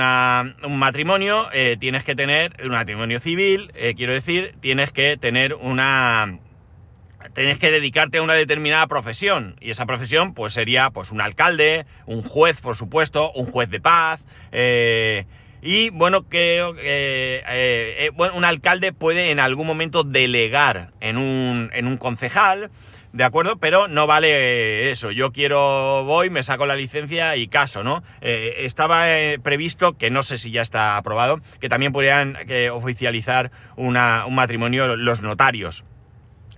matrimonio 0.79 1.49
eh, 1.53 1.77
tienes 1.79 2.05
que 2.05 2.15
tener 2.15 2.57
un 2.65 2.71
matrimonio 2.71 3.19
civil, 3.21 3.73
eh, 3.75 3.95
quiero 3.97 4.13
decir, 4.13 4.55
tienes 4.61 4.93
que 4.93 5.17
tener 5.17 5.55
una... 5.55 6.39
Tienes 7.35 7.59
que 7.59 7.73
dedicarte 7.73 8.19
a 8.19 8.23
una 8.23 8.35
determinada 8.35 8.87
profesión 8.87 9.57
y 9.61 9.71
esa 9.71 9.87
profesión 9.87 10.35
pues 10.35 10.53
sería 10.53 10.91
pues 10.91 11.11
un 11.11 11.21
alcalde, 11.21 11.85
un 12.07 12.23
juez 12.23 12.61
por 12.61 12.77
supuesto, 12.77 13.33
un 13.33 13.47
juez 13.47 13.69
de 13.71 13.81
paz, 13.81 14.21
eh, 14.53 15.27
y 15.61 15.91
bueno, 15.91 16.29
que 16.29 16.61
eh, 16.79 17.43
eh, 17.49 18.11
bueno, 18.15 18.35
un 18.37 18.45
alcalde 18.45 18.93
puede 18.93 19.33
en 19.33 19.41
algún 19.41 19.67
momento 19.67 20.05
delegar 20.05 20.93
en 21.01 21.17
un, 21.17 21.71
en 21.73 21.89
un 21.89 21.97
concejal, 21.97 22.71
¿de 23.13 23.25
acuerdo? 23.25 23.57
Pero 23.57 23.89
no 23.89 24.07
vale 24.07 24.93
eso. 24.93 25.11
Yo 25.11 25.33
quiero, 25.33 26.05
voy, 26.05 26.31
me 26.31 26.45
saco 26.45 26.67
la 26.67 26.77
licencia 26.77 27.35
y 27.37 27.49
caso, 27.49 27.83
¿no? 27.83 28.05
Estaba 28.21 29.07
previsto, 29.43 29.97
que 29.97 30.11
no 30.11 30.23
sé 30.23 30.39
si 30.39 30.53
ya 30.53 30.63
está 30.63 30.99
aprobado, 30.99 31.41
que 31.61 31.69
también 31.69 31.93
podrían 31.93 32.37
oficializar 32.73 33.51
una, 33.77 34.27
un 34.27 34.35
matrimonio 34.37 34.97
los 34.97 35.23
notarios 35.23 35.83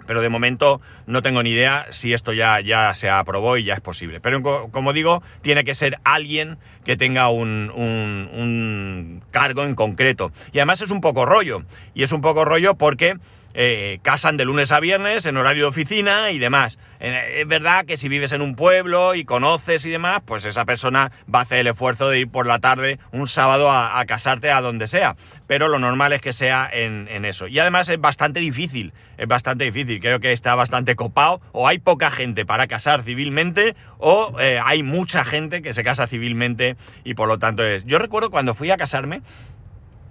pero 0.07 0.21
de 0.21 0.29
momento 0.29 0.81
no 1.07 1.23
tengo 1.23 1.43
ni 1.43 1.51
idea 1.51 1.87
si 1.91 2.13
esto 2.13 2.33
ya, 2.33 2.61
ya 2.61 2.95
se 2.95 3.09
aprobó 3.09 3.57
y 3.57 3.65
ya 3.65 3.75
es 3.75 3.81
posible. 3.81 4.21
Pero 4.21 4.43
como 4.71 4.93
digo, 4.93 5.23
tiene 5.43 5.65
que 5.65 5.75
ser 5.75 5.99
alguien 6.05 6.59
que 6.85 6.97
tenga 6.97 7.29
un, 7.29 7.71
un 7.75 9.23
cargo 9.31 9.65
en 9.65 9.75
concreto. 9.75 10.33
Y 10.53 10.59
además 10.59 10.81
es 10.83 10.91
un 10.91 11.01
poco 11.01 11.27
rollo. 11.27 11.63
Y 11.95 12.03
es 12.03 12.13
un 12.13 12.21
poco 12.21 12.45
rollo 12.45 12.75
porque 12.75 13.15
eh, 13.59 14.01
casan 14.03 14.37
de 14.37 14.45
lunes 14.45 14.71
a 14.71 14.81
viernes 14.81 15.25
en 15.25 15.39
horario 15.39 15.65
de 15.65 15.69
oficina 15.71 16.31
y 16.31 16.39
demás. 16.39 16.79
Eh, 17.01 17.41
es 17.41 17.49
verdad 17.49 17.87
que 17.87 17.97
si 17.97 18.07
vives 18.07 18.33
en 18.33 18.43
un 18.43 18.55
pueblo 18.55 19.15
y 19.15 19.25
conoces 19.25 19.87
y 19.87 19.91
demás, 19.91 20.21
pues 20.27 20.45
esa 20.45 20.67
persona 20.67 21.11
va 21.35 21.39
a 21.39 21.43
hacer 21.43 21.61
el 21.61 21.69
esfuerzo 21.69 22.11
de 22.11 22.21
ir 22.21 22.29
por 22.29 22.47
la 22.47 22.59
tarde 22.59 22.99
un 23.13 23.27
sábado 23.27 23.73
a, 23.73 24.05
casarte 24.05 24.51
a 24.51 24.61
donde 24.61 24.87
sea. 24.87 25.17
Pero 25.47 25.69
lo 25.69 25.79
normal 25.79 26.13
es 26.13 26.21
que 26.21 26.35
sea 26.35 26.69
en, 26.71 27.25
eso. 27.25 27.47
Y 27.47 27.59
además 27.59 27.89
es 27.89 27.99
bastante 27.99 28.41
difícil, 28.41 28.93
es 29.17 29.27
bastante 29.27 29.65
difícil. 29.65 30.01
Creo 30.01 30.21
que 30.21 30.33
está 30.33 30.55
bastante 30.55 30.95
copado. 30.95 31.41
O 31.53 31.67
hay 31.67 31.79
poca 31.79 32.11
gente 32.11 32.45
para 32.45 32.67
casar 32.67 33.05
civilmente 33.05 33.75
o 33.97 34.39
eh, 34.39 34.61
hay 34.63 34.83
mucha 34.83 35.25
gente 35.25 35.63
que 35.63 35.73
se 35.73 35.83
casa 35.83 36.07
civilmente 36.07 36.77
y 37.05 37.15
por 37.15 37.27
lo 37.27 37.39
tanto 37.39 37.65
es... 37.65 37.85
Yo 37.87 37.99
recuerdo 37.99 38.31
cuando 38.31 38.55
fui 38.55 38.71
a 38.71 38.77
casarme, 38.77 39.23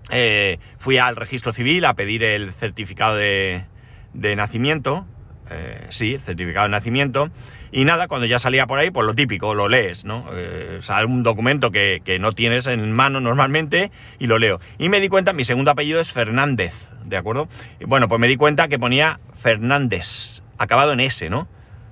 eh, 0.10 0.60
fui 0.78 0.98
al 0.98 1.16
registro 1.16 1.54
civil 1.54 1.86
a 1.86 1.94
pedir 1.94 2.24
el 2.24 2.54
certificado 2.54 3.16
de, 3.16 3.66
nacimiento. 4.14 5.06
Eh, 5.50 5.86
sí, 5.90 6.18
certificado 6.18 6.66
de 6.66 6.72
nacimiento. 6.72 7.30
Y 7.72 7.84
nada, 7.84 8.08
cuando 8.08 8.26
ya 8.26 8.40
salía 8.40 8.68
por 8.68 8.80
ahí, 8.80 8.90
pues 8.90 9.06
lo 9.06 9.16
típico, 9.16 9.54
lo 9.54 9.68
lees, 9.68 10.06
¿no? 10.06 10.26
Eh, 10.34 10.80
sale 10.82 11.06
un 11.08 11.24
documento 11.24 11.72
que, 11.72 12.18
no 12.20 12.32
tienes 12.32 12.68
en 12.68 12.92
mano 12.92 13.20
normalmente 13.20 13.92
y 14.18 14.28
lo 14.28 14.40
leo. 14.40 14.60
Y 14.78 14.90
me 14.90 15.02
di 15.02 15.10
cuenta, 15.10 15.34
mi 15.34 15.44
segundo 15.44 15.72
apellido 15.72 16.00
es 16.00 16.12
Fernández, 16.12 16.74
¿de 17.04 17.18
acuerdo? 17.18 17.50
Y 17.80 17.86
bueno, 17.86 18.08
pues 18.08 18.20
me 18.22 18.28
di 18.28 18.38
cuenta 18.38 18.68
que 18.70 18.80
ponía 18.80 19.20
Fernández, 19.36 20.42
acabado 20.58 20.94
en 20.94 21.02
S, 21.02 21.30
¿no? 21.30 21.48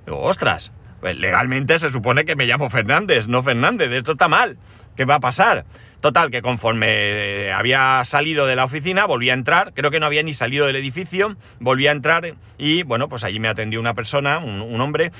Ostras, 0.06 0.72
pues 1.04 1.18
legalmente 1.18 1.78
se 1.78 1.92
supone 1.92 2.24
que 2.24 2.34
me 2.34 2.46
llamo 2.46 2.70
Fernández, 2.70 3.26
no 3.26 3.42
Fernández, 3.42 3.92
esto 3.92 4.12
está 4.12 4.26
mal. 4.26 4.56
¿Qué 4.96 5.04
va 5.04 5.16
a 5.16 5.20
pasar? 5.20 5.66
Total, 6.00 6.30
que 6.30 6.40
conforme 6.40 7.52
había 7.52 8.02
salido 8.06 8.46
de 8.46 8.56
la 8.56 8.64
oficina, 8.64 9.04
volví 9.04 9.28
a 9.28 9.34
entrar, 9.34 9.74
creo 9.74 9.90
que 9.90 10.00
no 10.00 10.06
había 10.06 10.22
ni 10.22 10.32
salido 10.32 10.66
del 10.66 10.76
edificio, 10.76 11.36
volví 11.60 11.88
a 11.88 11.92
entrar 11.92 12.36
y 12.56 12.84
bueno, 12.84 13.10
pues 13.10 13.22
allí 13.22 13.38
me 13.38 13.48
atendió 13.48 13.80
una 13.80 13.92
persona, 13.92 14.38
un, 14.38 14.80
hombre, 14.80 15.12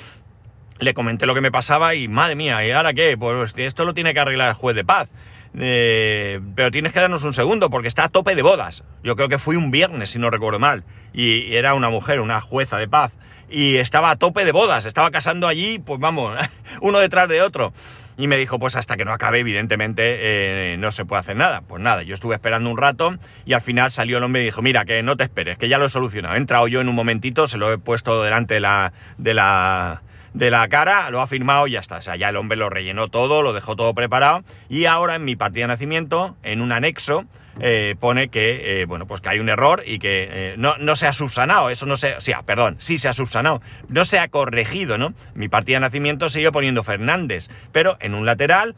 le 0.78 0.94
comenté 0.94 1.26
lo 1.26 1.34
que 1.34 1.42
me 1.42 1.52
pasaba 1.52 1.94
y 1.94 2.08
madre 2.08 2.34
mía, 2.34 2.66
¿y 2.66 2.70
ahora 2.70 2.94
qué? 2.94 3.18
Pues 3.18 3.52
esto 3.54 3.84
lo 3.84 3.92
tiene 3.92 4.14
que 4.14 4.20
arreglar 4.20 4.48
el 4.48 4.54
juez 4.54 4.74
de 4.74 4.84
paz. 4.84 5.10
Eh, 5.56 6.40
pero 6.54 6.70
tienes 6.70 6.94
que 6.94 7.00
darnos 7.00 7.24
un 7.24 7.34
segundo 7.34 7.68
porque 7.68 7.88
está 7.88 8.04
a 8.04 8.08
tope 8.08 8.34
de 8.34 8.40
bodas. 8.40 8.84
Yo 9.02 9.16
creo 9.16 9.28
que 9.28 9.38
fui 9.38 9.56
un 9.56 9.70
viernes, 9.70 10.08
si 10.08 10.18
no 10.18 10.30
recuerdo 10.30 10.58
mal. 10.58 10.82
Y 11.12 11.54
era 11.54 11.74
una 11.74 11.90
mujer, 11.90 12.20
una 12.20 12.40
jueza 12.40 12.78
de 12.78 12.88
paz. 12.88 13.12
Y 13.50 13.76
estaba 13.76 14.10
a 14.10 14.16
tope 14.16 14.44
de 14.44 14.52
bodas, 14.52 14.84
estaba 14.84 15.10
casando 15.10 15.46
allí, 15.46 15.78
pues 15.78 16.00
vamos, 16.00 16.36
uno 16.80 16.98
detrás 16.98 17.28
de 17.28 17.42
otro. 17.42 17.72
Y 18.16 18.28
me 18.28 18.36
dijo, 18.36 18.60
pues 18.60 18.76
hasta 18.76 18.96
que 18.96 19.04
no 19.04 19.12
acabe, 19.12 19.40
evidentemente, 19.40 20.72
eh, 20.72 20.76
no 20.76 20.92
se 20.92 21.04
puede 21.04 21.20
hacer 21.20 21.36
nada. 21.36 21.62
Pues 21.62 21.82
nada, 21.82 22.04
yo 22.04 22.14
estuve 22.14 22.36
esperando 22.36 22.70
un 22.70 22.78
rato 22.78 23.16
y 23.44 23.54
al 23.54 23.60
final 23.60 23.90
salió 23.90 24.18
el 24.18 24.24
hombre 24.24 24.42
y 24.42 24.44
dijo, 24.44 24.62
mira, 24.62 24.84
que 24.84 25.02
no 25.02 25.16
te 25.16 25.24
esperes, 25.24 25.58
que 25.58 25.68
ya 25.68 25.78
lo 25.78 25.86
he 25.86 25.88
solucionado. 25.88 26.34
He 26.34 26.38
entrado 26.38 26.68
yo 26.68 26.80
en 26.80 26.88
un 26.88 26.94
momentito, 26.94 27.48
se 27.48 27.58
lo 27.58 27.72
he 27.72 27.78
puesto 27.78 28.22
delante 28.22 28.54
de 28.54 28.60
la, 28.60 28.92
de 29.18 29.34
la, 29.34 30.02
de 30.34 30.50
la 30.50 30.68
cara, 30.68 31.10
lo 31.10 31.20
ha 31.20 31.26
firmado 31.26 31.66
y 31.66 31.72
ya 31.72 31.80
está. 31.80 31.98
O 31.98 32.02
sea, 32.02 32.16
ya 32.16 32.28
el 32.28 32.36
hombre 32.36 32.58
lo 32.58 32.68
rellenó 32.68 33.08
todo, 33.08 33.40
lo 33.40 33.52
dejó 33.52 33.76
todo 33.76 33.94
preparado. 33.94 34.44
Y 34.68 34.84
ahora 34.84 35.14
en 35.14 35.24
mi 35.24 35.36
partida 35.36 35.64
de 35.64 35.68
nacimiento, 35.68 36.36
en 36.42 36.60
un 36.60 36.72
anexo, 36.72 37.24
eh, 37.60 37.94
pone 38.00 38.28
que, 38.28 38.82
eh, 38.82 38.84
bueno, 38.84 39.06
pues 39.06 39.20
que 39.20 39.28
hay 39.28 39.38
un 39.38 39.48
error 39.48 39.84
y 39.86 40.00
que 40.00 40.28
eh, 40.30 40.54
no, 40.58 40.76
no, 40.78 40.96
se 40.96 41.06
ha 41.06 41.12
subsanado, 41.12 41.70
eso 41.70 41.86
no 41.86 41.96
se, 41.96 42.16
o 42.16 42.20
sea, 42.20 42.42
perdón, 42.42 42.76
sí 42.80 42.98
se 42.98 43.06
ha 43.06 43.12
subsanado, 43.12 43.62
no 43.88 44.04
se 44.04 44.18
ha 44.18 44.26
corregido, 44.26 44.98
¿no? 44.98 45.14
Mi 45.34 45.48
partida 45.48 45.76
de 45.76 45.82
nacimiento 45.82 46.28
siguió 46.28 46.50
poniendo 46.50 46.82
Fernández, 46.82 47.48
pero 47.70 47.96
en 48.00 48.14
un 48.14 48.26
lateral, 48.26 48.74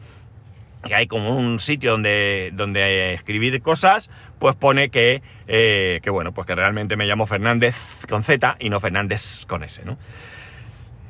que 0.85 0.93
hay 0.93 1.07
como 1.07 1.35
un 1.35 1.59
sitio 1.59 1.91
donde, 1.91 2.51
donde 2.53 3.13
escribir 3.13 3.59
cosas, 3.63 4.11
pues 4.37 4.55
pone 4.55 4.89
que, 4.89 5.23
que, 5.47 6.09
bueno, 6.11 6.33
pues 6.33 6.45
que 6.45 6.53
realmente 6.53 6.95
me 6.95 7.05
llamo 7.05 7.25
Fernández 7.25 7.75
con 8.07 8.23
Z 8.23 8.57
y 8.59 8.69
no 8.69 8.79
Fernández 8.79 9.45
con 9.47 9.63
S, 9.63 9.83
¿no? 9.83 9.97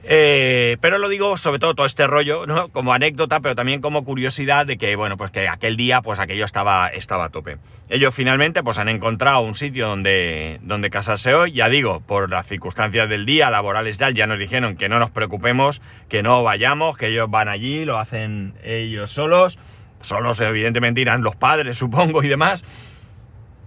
Eh, 0.10 0.78
pero 0.80 1.00
lo 1.00 1.10
digo 1.10 1.36
sobre 1.36 1.60
todo 1.60 1.76
todo 1.76 1.86
este 1.86 2.08
rollo. 2.08 2.46
Como 2.72 2.94
anécdota, 2.94 3.42
pero 3.42 3.56
también 3.56 3.82
como 3.82 4.06
curiosidad 4.06 4.66
de 4.66 4.78
que, 4.78 4.96
bueno, 4.96 5.18
pues 5.18 5.32
que 5.32 5.50
aquel 5.50 5.76
día, 5.76 6.02
pues 6.02 6.20
aquello 6.20 6.46
estaba, 6.46 6.88
estaba 6.88 7.26
a 7.26 7.30
tope. 7.30 7.58
Ellos 7.90 8.16
finalmente, 8.16 8.64
pues 8.64 8.78
han 8.78 8.88
encontrado 8.88 9.42
un 9.42 9.56
sitio 9.56 9.88
donde, 9.90 10.60
donde 10.62 10.90
casarse 10.90 11.34
hoy. 11.34 11.52
Ya 11.52 11.68
digo, 11.68 12.00
por 12.00 12.30
las 12.30 12.48
circunstancias 12.48 13.10
del 13.10 13.26
día, 13.26 13.50
laborales 13.50 13.98
ya, 13.98 14.10
ya 14.12 14.28
nos 14.28 14.40
dijeron 14.40 14.78
que 14.78 14.88
no 14.88 14.98
nos 14.98 15.12
preocupemos, 15.12 15.82
que 16.08 16.24
no 16.24 16.42
vayamos, 16.42 16.98
que 16.98 17.08
ellos 17.08 17.30
van 17.30 17.50
allí, 17.50 17.84
lo 17.84 17.98
hacen 17.98 18.54
ellos 18.64 19.12
solos. 19.12 19.60
Solos, 20.02 20.40
evidentemente, 20.40 21.02
irán 21.02 21.22
los 21.22 21.36
padres, 21.36 21.78
supongo, 21.80 22.24
y 22.24 22.30
demás 22.30 22.64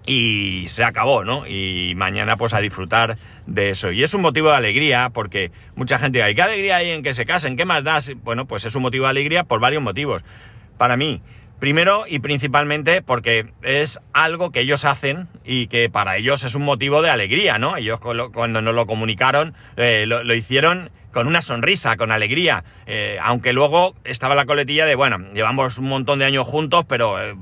y 0.07 0.67
se 0.69 0.85
acabó, 0.85 1.25
¿no? 1.25 1.47
Y 1.47 1.95
mañana 1.97 2.37
pues 2.37 2.55
a 2.55 2.61
disfrutar 2.61 3.19
de 3.47 3.71
eso. 3.71 3.93
Y 3.93 4.03
es 4.03 4.15
un 4.15 4.23
motivo 4.23 4.51
de 4.51 4.57
alegría 4.57 5.11
porque 5.13 5.53
mucha 5.75 5.99
gente 5.99 6.19
dice, 6.19 6.35
¿qué 6.35 6.43
alegría 6.43 6.77
hay 6.77 6.91
en 6.91 7.03
que 7.03 7.15
se 7.15 7.27
casen? 7.27 7.57
¿Qué 7.57 7.65
más 7.65 7.85
das? 7.85 8.13
Bueno, 8.23 8.47
pues 8.47 8.65
es 8.65 8.75
un 8.75 8.83
motivo 8.83 9.05
de 9.05 9.11
alegría 9.11 9.45
por 9.45 9.61
varios 9.61 9.83
motivos. 9.83 10.23
Para 10.79 10.97
mí, 10.97 11.21
primero 11.61 12.05
y 12.09 12.19
principalmente 12.19 13.03
porque 13.03 13.53
es 13.63 14.01
algo 14.13 14.51
que 14.51 14.61
ellos 14.61 14.85
hacen 14.85 15.29
y 15.45 15.67
que 15.67 15.91
para 15.91 16.17
ellos 16.17 16.43
es 16.43 16.55
un 16.55 16.63
motivo 16.63 17.03
de 17.03 17.11
alegría, 17.11 17.59
¿no? 17.59 17.77
Ellos 17.77 18.01
cuando 18.01 18.63
nos 18.63 18.75
lo 18.75 18.87
comunicaron 18.87 19.55
eh, 19.77 20.05
lo, 20.07 20.35
hicieron 20.35 20.91
con 21.13 21.27
una 21.27 21.43
sonrisa, 21.43 21.97
con 21.97 22.13
alegría, 22.13 22.65
eh, 22.87 23.19
aunque 23.23 23.53
luego 23.53 23.95
estaba 24.05 24.35
la 24.35 24.47
coletilla 24.47 24.87
de, 24.87 24.95
bueno, 24.95 25.19
llevamos 25.35 25.77
un 25.77 25.89
montón 25.89 26.21
de 26.21 26.25
años 26.25 26.47
juntos, 26.47 26.85
pero 26.89 27.21
eh, 27.23 27.35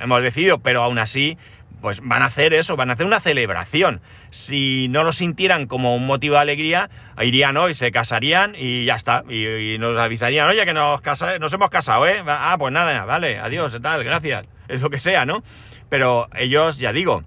hemos 0.00 0.22
decidido, 0.22 0.58
pero 0.58 0.82
aún 0.82 0.98
así 0.98 1.38
pues 1.84 2.00
van 2.02 2.22
a 2.22 2.26
hacer 2.26 2.54
eso, 2.54 2.76
van 2.76 2.88
a 2.88 2.94
hacer 2.94 3.04
una 3.04 3.20
celebración. 3.20 4.00
Si 4.30 4.88
no 4.88 5.04
lo 5.04 5.12
sintieran 5.12 5.66
como 5.66 5.94
un 5.94 6.06
motivo 6.06 6.36
de 6.36 6.40
alegría, 6.40 6.88
irían 7.20 7.58
hoy, 7.58 7.74
se 7.74 7.92
casarían 7.92 8.54
y 8.56 8.86
ya 8.86 8.96
está. 8.96 9.22
Y, 9.28 9.76
nos 9.78 9.98
avisarían, 9.98 10.48
oye, 10.48 10.64
que 10.64 10.72
nos, 10.72 11.02
nos 11.38 11.52
hemos 11.52 11.68
casado, 11.68 12.08
¿eh? 12.08 12.22
Ah, 12.26 12.56
pues 12.58 12.72
nada, 12.72 13.04
vale, 13.04 13.38
adiós, 13.38 13.76
tal, 13.82 14.02
gracias. 14.02 14.46
Es 14.66 14.80
lo 14.80 14.88
que 14.88 14.98
sea, 14.98 15.26
¿no? 15.26 15.42
Pero 15.90 16.30
ellos, 16.34 16.78
ya 16.78 16.94
digo, 16.94 17.22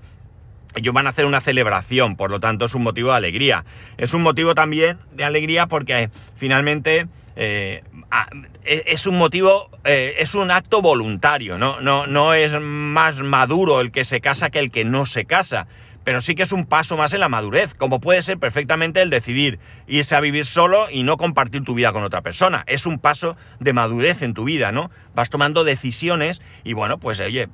ellos 0.75 0.93
van 0.93 1.07
a 1.07 1.11
hacer 1.11 1.25
una 1.25 1.41
celebración, 1.41 2.15
por 2.15 2.31
lo 2.31 2.39
tanto 2.39 2.65
es 2.65 2.75
un 2.75 2.83
motivo 2.83 3.11
de 3.11 3.17
alegría. 3.17 3.65
Es 3.97 4.13
un 4.13 4.21
motivo 4.21 4.55
también 4.55 4.99
de 5.13 5.23
alegría 5.23 5.67
porque 5.67 6.09
finalmente 6.35 7.07
eh, 7.35 7.83
e, 8.63 8.83
es 8.87 9.05
un 9.05 9.17
motivo, 9.17 9.69
eh, 9.83 10.15
es 10.19 10.35
un 10.35 10.51
acto 10.51 10.81
voluntario, 10.81 11.57
¿no? 11.57 11.79
No, 11.81 12.07
no 12.07 12.33
es 12.33 12.59
más 12.59 13.21
maduro 13.21 13.79
el 13.79 13.91
que 13.91 14.03
se 14.03 14.21
casa 14.21 14.49
que 14.49 14.59
el 14.59 14.71
que 14.71 14.85
no 14.85 15.05
se 15.05 15.25
casa, 15.25 15.67
pero 16.03 16.21
sí 16.21 16.35
que 16.35 16.43
es 16.43 16.51
un 16.51 16.65
paso 16.65 16.97
más 16.97 17.13
en 17.13 17.19
la 17.19 17.29
madurez, 17.29 17.73
como 17.73 17.99
puede 17.99 18.21
ser 18.21 18.39
perfectamente 18.39 19.01
el 19.01 19.09
decidir 19.09 19.59
irse 19.87 20.15
a 20.15 20.19
vivir 20.19 20.45
solo 20.45 20.87
y 20.89 21.03
no 21.03 21.17
compartir 21.17 21.63
tu 21.63 21.75
vida 21.75 21.91
con 21.91 22.03
otra 22.03 22.21
persona. 22.21 22.63
Es 22.65 22.85
un 22.85 22.97
paso 22.97 23.35
de 23.59 23.73
madurez 23.73 24.21
en 24.21 24.33
tu 24.33 24.45
vida, 24.45 24.71
¿no? 24.71 24.89
Vas 25.13 25.29
tomando 25.29 25.63
decisiones 25.63 26.41
y 26.63 26.73
bueno, 26.73 26.97
pues 26.97 27.19
oye, 27.19 27.49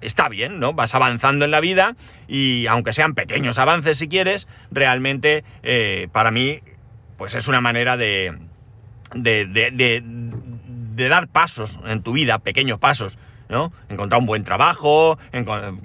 está 0.00 0.28
bien, 0.28 0.60
¿no? 0.60 0.72
Vas 0.72 0.94
avanzando 0.94 1.44
en 1.44 1.50
la 1.50 1.60
vida 1.60 1.96
y 2.28 2.66
aunque 2.66 2.92
sean 2.92 3.14
pequeños 3.14 3.58
avances 3.58 3.98
si 3.98 4.08
quieres, 4.08 4.48
realmente 4.70 5.44
eh, 5.62 6.08
para 6.12 6.30
mí 6.30 6.60
pues 7.18 7.34
es 7.34 7.48
una 7.48 7.60
manera 7.60 7.96
de, 7.98 8.34
de, 9.14 9.46
de, 9.46 10.02
de, 10.02 11.08
dar 11.08 11.28
pasos 11.28 11.78
en 11.86 12.02
tu 12.02 12.12
vida, 12.12 12.38
pequeños 12.38 12.78
pasos. 12.78 13.18
¿No? 13.50 13.72
Encontrar 13.88 14.20
un 14.20 14.26
buen 14.26 14.44
trabajo, 14.44 15.18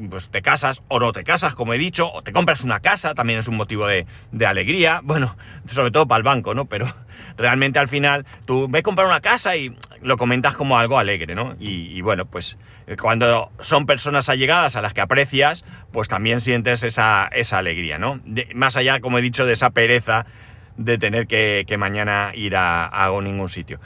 pues 0.10 0.30
te 0.30 0.42
casas 0.42 0.82
o 0.88 1.00
no 1.00 1.12
te 1.12 1.24
casas, 1.24 1.56
como 1.56 1.74
he 1.74 1.78
dicho, 1.78 2.12
o 2.12 2.22
te 2.22 2.32
compras 2.32 2.62
una 2.62 2.80
casa, 2.80 3.16
también 3.16 3.40
es 3.40 3.48
un 3.48 3.58
motivo 3.58 3.88
de, 3.88 4.06
alegría, 4.46 5.02
bueno, 5.04 5.36
sobre 5.68 5.92
todo 5.92 6.08
para 6.08 6.18
el 6.18 6.24
banco, 6.24 6.54
¿no? 6.54 6.66
Pero 6.66 6.94
realmente 7.38 7.80
al 7.80 7.88
final 7.88 8.26
tú 8.46 8.68
ves 8.70 8.84
comprar 8.84 9.08
una 9.08 9.20
casa 9.20 9.56
y 9.58 9.76
lo 10.02 10.18
comentas 10.18 10.56
como 10.56 10.78
algo 10.78 11.00
alegre, 11.00 11.34
¿no? 11.34 11.56
Y, 11.60 12.00
bueno, 12.02 12.26
pues 12.26 12.58
eh, 12.86 12.96
cuando 12.96 13.52
son 13.60 13.88
personas 13.88 14.30
allegadas 14.30 14.76
a 14.76 14.82
las 14.82 14.94
que 14.94 15.02
aprecias, 15.02 15.66
pues 15.92 16.08
también 16.08 16.40
sientes 16.42 16.84
esa, 16.84 17.28
esa 17.32 17.58
alegría, 17.58 17.98
¿no? 17.98 18.22
más 18.54 18.78
allá, 18.78 19.00
como 19.00 19.18
he 19.18 19.22
dicho, 19.22 19.46
de 19.46 19.54
esa 19.54 19.72
pereza 19.72 20.28
de 20.78 20.98
tener 20.98 21.26
que, 21.26 21.66
mañana 21.80 22.32
ir 22.36 22.56
a, 22.56 22.86
a 22.88 23.22
ningún 23.22 23.50
sitio. 23.50 23.80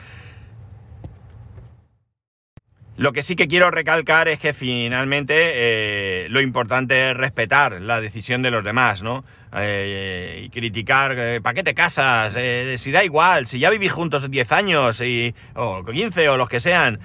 Lo 3.00 3.14
que 3.14 3.24
sí 3.24 3.38
que 3.38 3.48
quiero 3.48 3.72
recalcar 3.72 4.28
es 4.28 4.40
que 4.40 4.54
finalmente 4.54 5.34
eh, 5.38 6.28
lo 6.28 6.42
importante 6.42 7.12
es 7.12 7.16
respetar 7.16 7.80
la 7.80 8.02
decisión 8.02 8.42
de 8.42 8.52
los 8.52 8.62
demás, 8.62 9.02
¿no? 9.04 9.24
Eh, 9.56 10.42
y 10.44 10.50
criticar, 10.50 11.16
eh, 11.18 11.40
¿para 11.42 11.54
qué 11.54 11.64
te 11.64 11.74
casas? 11.74 12.34
si 12.78 12.92
da 12.92 13.06
igual, 13.06 13.48
si 13.48 13.58
ya 13.58 13.70
vivís 13.70 13.94
juntos 13.94 14.30
10 14.30 14.52
años 14.52 15.00
y, 15.00 15.34
o 15.56 15.86
15 15.86 16.28
o 16.28 16.36
los 16.36 16.50
que 16.50 16.60
sean. 16.60 17.00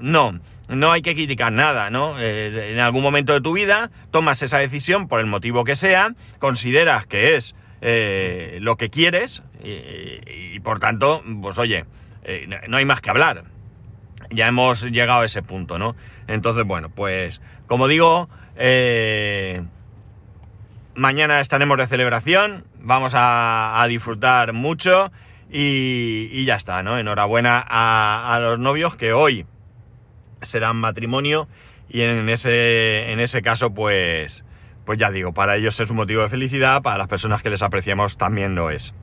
no, 0.00 0.40
no 0.68 0.92
hay 0.92 1.02
que 1.02 1.14
criticar 1.14 1.52
nada, 1.52 1.90
¿no? 1.90 2.18
en 2.18 2.78
algún 2.78 3.02
momento 3.02 3.34
de 3.34 3.42
tu 3.42 3.52
vida 3.52 3.90
tomas 4.10 4.40
esa 4.40 4.56
decisión 4.56 5.08
por 5.08 5.20
el 5.20 5.26
motivo 5.26 5.62
que 5.62 5.76
sea, 5.76 6.14
consideras 6.38 7.04
que 7.04 7.36
es 7.36 7.54
lo 8.62 8.76
que 8.78 8.88
quieres 8.88 9.42
y, 9.62 10.58
por 10.60 10.80
tanto, 10.80 11.22
pues 11.42 11.58
oye, 11.58 11.84
no 12.66 12.78
hay 12.78 12.86
más 12.86 13.02
que 13.02 13.10
hablar 13.10 13.44
ya 14.30 14.48
hemos 14.48 14.82
llegado 14.82 15.20
a 15.20 15.24
ese 15.24 15.42
punto, 15.42 15.78
¿no? 15.78 15.96
Entonces, 16.26 16.64
bueno, 16.64 16.90
pues 16.90 17.40
como 17.66 17.88
digo, 17.88 18.28
eh, 18.56 19.62
mañana 20.94 21.40
estaremos 21.40 21.78
de 21.78 21.86
celebración, 21.86 22.64
vamos 22.80 23.12
a, 23.14 23.84
disfrutar 23.88 24.52
mucho 24.52 25.10
y, 25.50 26.44
ya 26.44 26.56
está, 26.56 26.82
¿no? 26.82 26.98
Enhorabuena 26.98 27.64
a, 27.66 28.38
los 28.40 28.58
novios 28.58 28.96
que 28.96 29.12
hoy 29.12 29.46
serán 30.42 30.76
matrimonio 30.76 31.48
y 31.88 32.02
en 32.02 32.28
ese, 32.28 33.12
en 33.12 33.20
ese 33.20 33.42
caso, 33.42 33.74
pues, 33.74 34.44
pues 34.84 34.98
ya 34.98 35.10
digo, 35.10 35.32
para 35.32 35.56
ellos 35.56 35.78
es 35.80 35.90
un 35.90 35.96
motivo 35.96 36.22
de 36.22 36.28
felicidad, 36.28 36.82
para 36.82 36.98
las 36.98 37.08
personas 37.08 37.42
que 37.42 37.50
les 37.50 37.62
apreciamos 37.62 38.16
también 38.16 38.54
lo 38.54 38.70
es. 38.70 38.94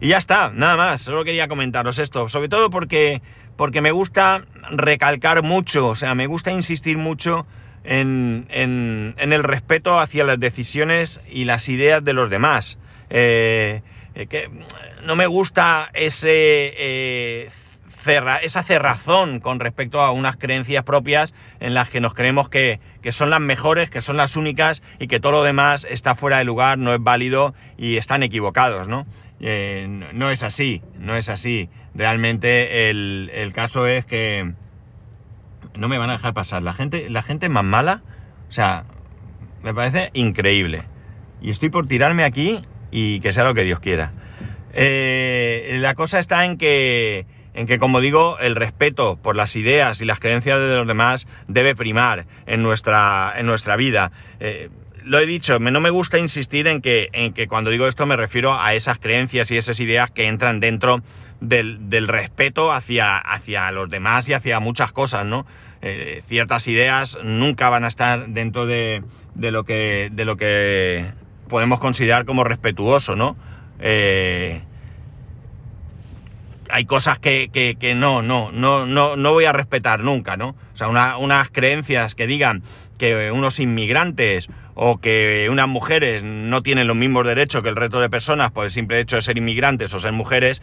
Y 0.00 0.08
ya 0.08 0.18
está, 0.18 0.50
nada 0.50 0.76
más, 0.76 1.02
solo 1.02 1.22
quería 1.22 1.46
comentaros 1.46 1.98
esto, 1.98 2.28
sobre 2.28 2.48
todo 2.48 2.70
porque 2.70 3.22
porque 3.56 3.80
me 3.80 3.92
gusta 3.92 4.44
recalcar 4.70 5.42
mucho, 5.42 5.88
o 5.88 5.94
sea, 5.94 6.14
me 6.14 6.26
gusta 6.26 6.52
insistir 6.52 6.98
mucho 6.98 7.46
en, 7.84 9.14
el 9.16 9.42
respeto 9.42 9.98
hacia 9.98 10.24
las 10.24 10.38
decisiones 10.38 11.20
y 11.30 11.44
las 11.44 11.68
ideas 11.68 12.04
de 12.04 12.12
los 12.12 12.30
demás. 12.30 12.78
Eh, 13.10 13.82
eh, 14.14 14.26
que 14.26 14.48
no 15.04 15.16
me 15.16 15.26
gusta 15.26 15.90
ese, 15.94 16.30
eh, 16.76 17.50
esa 18.42 18.62
cerrazón 18.62 19.40
con 19.40 19.60
respecto 19.60 20.00
a 20.00 20.12
unas 20.12 20.36
creencias 20.36 20.84
propias 20.84 21.34
en 21.60 21.74
las 21.74 21.88
que 21.88 22.00
nos 22.00 22.14
creemos 22.14 22.48
que, 22.48 22.80
que, 23.02 23.12
son 23.12 23.30
las 23.30 23.40
mejores, 23.40 23.90
que 23.90 24.02
son 24.02 24.16
las 24.16 24.36
únicas 24.36 24.82
y 24.98 25.08
que 25.08 25.20
todo 25.20 25.32
lo 25.32 25.42
demás 25.42 25.86
está 25.88 26.14
fuera 26.14 26.38
de 26.38 26.44
lugar, 26.44 26.78
no 26.78 26.94
es 26.94 27.02
válido 27.02 27.54
y 27.76 27.96
están 27.96 28.22
equivocados, 28.22 28.88
¿no? 28.88 29.06
no 30.12 30.30
es 30.30 30.44
así, 30.44 30.82
no 31.00 31.16
es 31.16 31.28
así. 31.28 31.68
Realmente 31.94 32.90
el, 32.90 33.52
caso 33.54 33.86
es 33.86 34.06
que 34.06 34.52
no 35.74 35.88
me 35.88 35.98
van 35.98 36.10
a 36.10 36.14
dejar 36.14 36.34
pasar. 36.34 36.62
La 36.62 36.72
gente, 36.72 37.10
la 37.10 37.22
gente 37.22 37.48
más 37.48 37.64
mala, 37.64 38.02
o 38.48 38.52
sea, 38.52 38.84
me 39.62 39.74
parece 39.74 40.10
increíble. 40.14 40.84
Y 41.40 41.50
estoy 41.50 41.68
por 41.68 41.86
tirarme 41.86 42.24
aquí 42.24 42.62
y 42.90 43.20
que 43.20 43.32
sea 43.32 43.44
lo 43.44 43.54
que 43.54 43.64
Dios 43.64 43.80
quiera. 43.80 44.12
Eh, 44.72 45.78
la 45.80 45.94
cosa 45.94 46.18
está 46.18 46.44
en 46.46 46.56
que, 46.56 47.26
en 47.54 47.66
que, 47.66 47.78
como 47.78 48.00
digo, 48.00 48.38
el 48.38 48.56
respeto 48.56 49.16
por 49.16 49.36
las 49.36 49.54
ideas 49.56 50.00
y 50.00 50.06
las 50.06 50.18
creencias 50.18 50.58
de 50.58 50.76
los 50.76 50.86
demás 50.86 51.26
debe 51.46 51.74
primar 51.74 52.26
en 52.46 52.62
nuestra, 52.62 53.34
en 53.36 53.46
nuestra 53.46 53.76
vida. 53.76 54.12
Eh, 54.40 54.70
lo 55.04 55.18
he 55.18 55.26
dicho, 55.26 55.58
no 55.58 55.80
me 55.80 55.90
gusta 55.90 56.18
insistir 56.18 56.66
en 56.68 56.80
que, 56.80 57.08
en 57.12 57.32
que 57.32 57.48
cuando 57.48 57.70
digo 57.70 57.86
esto 57.86 58.06
me 58.06 58.16
refiero 58.16 58.58
a 58.58 58.74
esas 58.74 58.98
creencias 58.98 59.50
y 59.50 59.56
esas 59.56 59.80
ideas 59.80 60.10
que 60.10 60.28
entran 60.28 60.60
dentro 60.60 61.02
del, 61.42 62.08
respeto 62.08 62.72
hacia, 62.72 63.18
hacia, 63.18 63.70
los 63.72 63.90
demás 63.90 64.28
y 64.28 64.32
hacia 64.32 64.60
muchas 64.60 64.92
cosas, 64.92 65.26
¿no? 65.26 65.46
Eh, 65.82 66.22
ciertas 66.28 66.68
ideas 66.68 67.18
nunca 67.24 67.68
van 67.68 67.84
a 67.84 67.88
estar 67.88 68.28
dentro 68.28 68.66
de, 68.66 69.02
lo 69.34 69.64
que, 69.64 70.10
de 70.12 70.24
lo 70.24 70.36
que 70.36 71.10
podemos 71.48 71.80
considerar 71.80 72.24
como 72.24 72.44
respetuoso, 72.44 73.16
¿no? 73.16 73.36
Eh, 73.80 74.62
hay 76.70 76.84
cosas 76.86 77.18
que, 77.18 77.50
que, 77.78 77.94
no, 77.94 78.22
no, 78.22 78.50
no, 78.50 78.86
no, 78.86 79.16
no 79.16 79.32
voy 79.32 79.44
a 79.44 79.52
respetar 79.52 80.00
nunca, 80.00 80.38
¿no? 80.38 80.50
O 80.72 80.76
sea, 80.76 80.88
unas 80.88 81.50
creencias 81.50 82.14
que 82.14 82.26
digan 82.26 82.62
que 82.96 83.30
unos 83.30 83.58
inmigrantes 83.58 84.48
o 84.74 84.98
que 84.98 85.48
unas 85.50 85.68
mujeres 85.68 86.22
no 86.22 86.62
tienen 86.62 86.86
los 86.86 86.96
mismos 86.96 87.26
derechos 87.26 87.62
que 87.62 87.68
el 87.68 87.76
resto 87.76 88.00
de 88.00 88.08
personas 88.08 88.52
por 88.52 88.64
el 88.64 88.70
simple 88.70 89.00
hecho 89.00 89.16
de 89.16 89.22
ser 89.22 89.36
inmigrantes 89.36 89.92
o 89.92 89.98
ser 89.98 90.12
mujeres, 90.12 90.62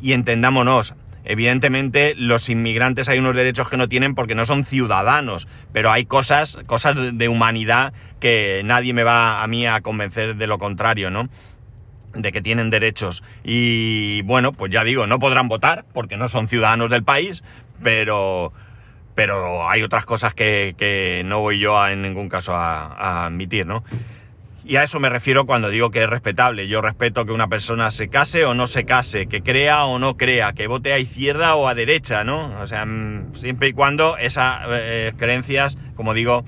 y 0.00 0.12
entendámonos, 0.12 0.94
evidentemente 1.24 2.14
los 2.16 2.48
inmigrantes 2.48 3.08
hay 3.08 3.18
unos 3.18 3.34
derechos 3.34 3.68
que 3.68 3.76
no 3.76 3.88
tienen 3.88 4.14
porque 4.14 4.34
no 4.34 4.46
son 4.46 4.64
ciudadanos, 4.64 5.48
pero 5.72 5.90
hay 5.90 6.04
cosas, 6.04 6.58
cosas 6.66 6.96
de 7.16 7.28
humanidad 7.28 7.92
que 8.20 8.62
nadie 8.64 8.92
me 8.92 9.04
va 9.04 9.42
a 9.42 9.46
mí 9.46 9.66
a 9.66 9.80
convencer 9.80 10.36
de 10.36 10.46
lo 10.46 10.58
contrario, 10.58 11.10
¿no? 11.10 11.28
de 12.14 12.32
que 12.32 12.40
tienen 12.40 12.70
derechos. 12.70 13.22
Y 13.42 14.22
bueno, 14.22 14.52
pues 14.52 14.72
ya 14.72 14.84
digo, 14.84 15.06
no 15.06 15.18
podrán 15.18 15.48
votar 15.48 15.84
porque 15.92 16.16
no 16.16 16.28
son 16.28 16.48
ciudadanos 16.48 16.90
del 16.90 17.02
país, 17.02 17.42
pero, 17.82 18.52
pero 19.14 19.68
hay 19.68 19.82
otras 19.82 20.06
cosas 20.06 20.34
que, 20.34 21.22
no 21.26 21.40
voy 21.40 21.58
yo 21.58 21.86
en 21.88 22.02
ningún 22.02 22.28
caso 22.28 22.54
a, 22.54 22.86
a 22.86 23.26
admitir, 23.26 23.66
¿no? 23.66 23.84
Y 24.66 24.76
a 24.76 24.82
eso 24.82 24.98
me 24.98 25.10
refiero 25.10 25.44
cuando 25.44 25.68
digo 25.68 25.90
que 25.90 26.02
es 26.02 26.08
respetable. 26.08 26.68
Yo 26.68 26.80
respeto 26.80 27.26
que 27.26 27.32
una 27.32 27.48
persona 27.48 27.90
se 27.90 28.08
case 28.08 28.46
o 28.46 28.54
no 28.54 28.66
se 28.66 28.84
case, 28.84 29.26
que 29.26 29.42
crea 29.42 29.84
o 29.84 29.98
no 29.98 30.16
crea, 30.16 30.54
que 30.54 30.66
vote 30.66 30.94
a 30.94 30.98
izquierda 30.98 31.54
o 31.54 31.68
a 31.68 31.74
derecha, 31.74 32.24
¿no? 32.24 32.50
O 32.62 32.66
sea, 32.66 32.86
mm, 32.86 33.34
siempre 33.34 33.68
y 33.68 33.72
cuando 33.74 34.16
esas 34.16 34.60
eh, 34.70 35.12
creencias, 35.18 35.76
como 35.96 36.14
digo, 36.14 36.44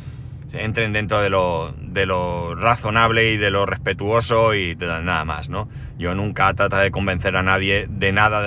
entren 0.55 0.95
dentro 0.95 1.21
de 1.21 1.29
lo, 1.29 1.75
de 1.79 2.07
lo 2.07 2.55
razonable 2.55 3.33
y 3.33 3.37
de 3.37 3.51
lo 3.51 3.67
respetuoso 3.67 4.55
y 4.55 4.77
nada 4.77 5.25
más, 5.27 5.51
¿no? 5.51 5.69
Yo 5.99 6.15
nunca 6.15 6.53
trato 6.55 6.77
de 6.77 6.91
convencer 6.91 7.37
a 7.37 7.43
nadie 7.43 7.87
de 7.89 8.13
nada 8.13 8.43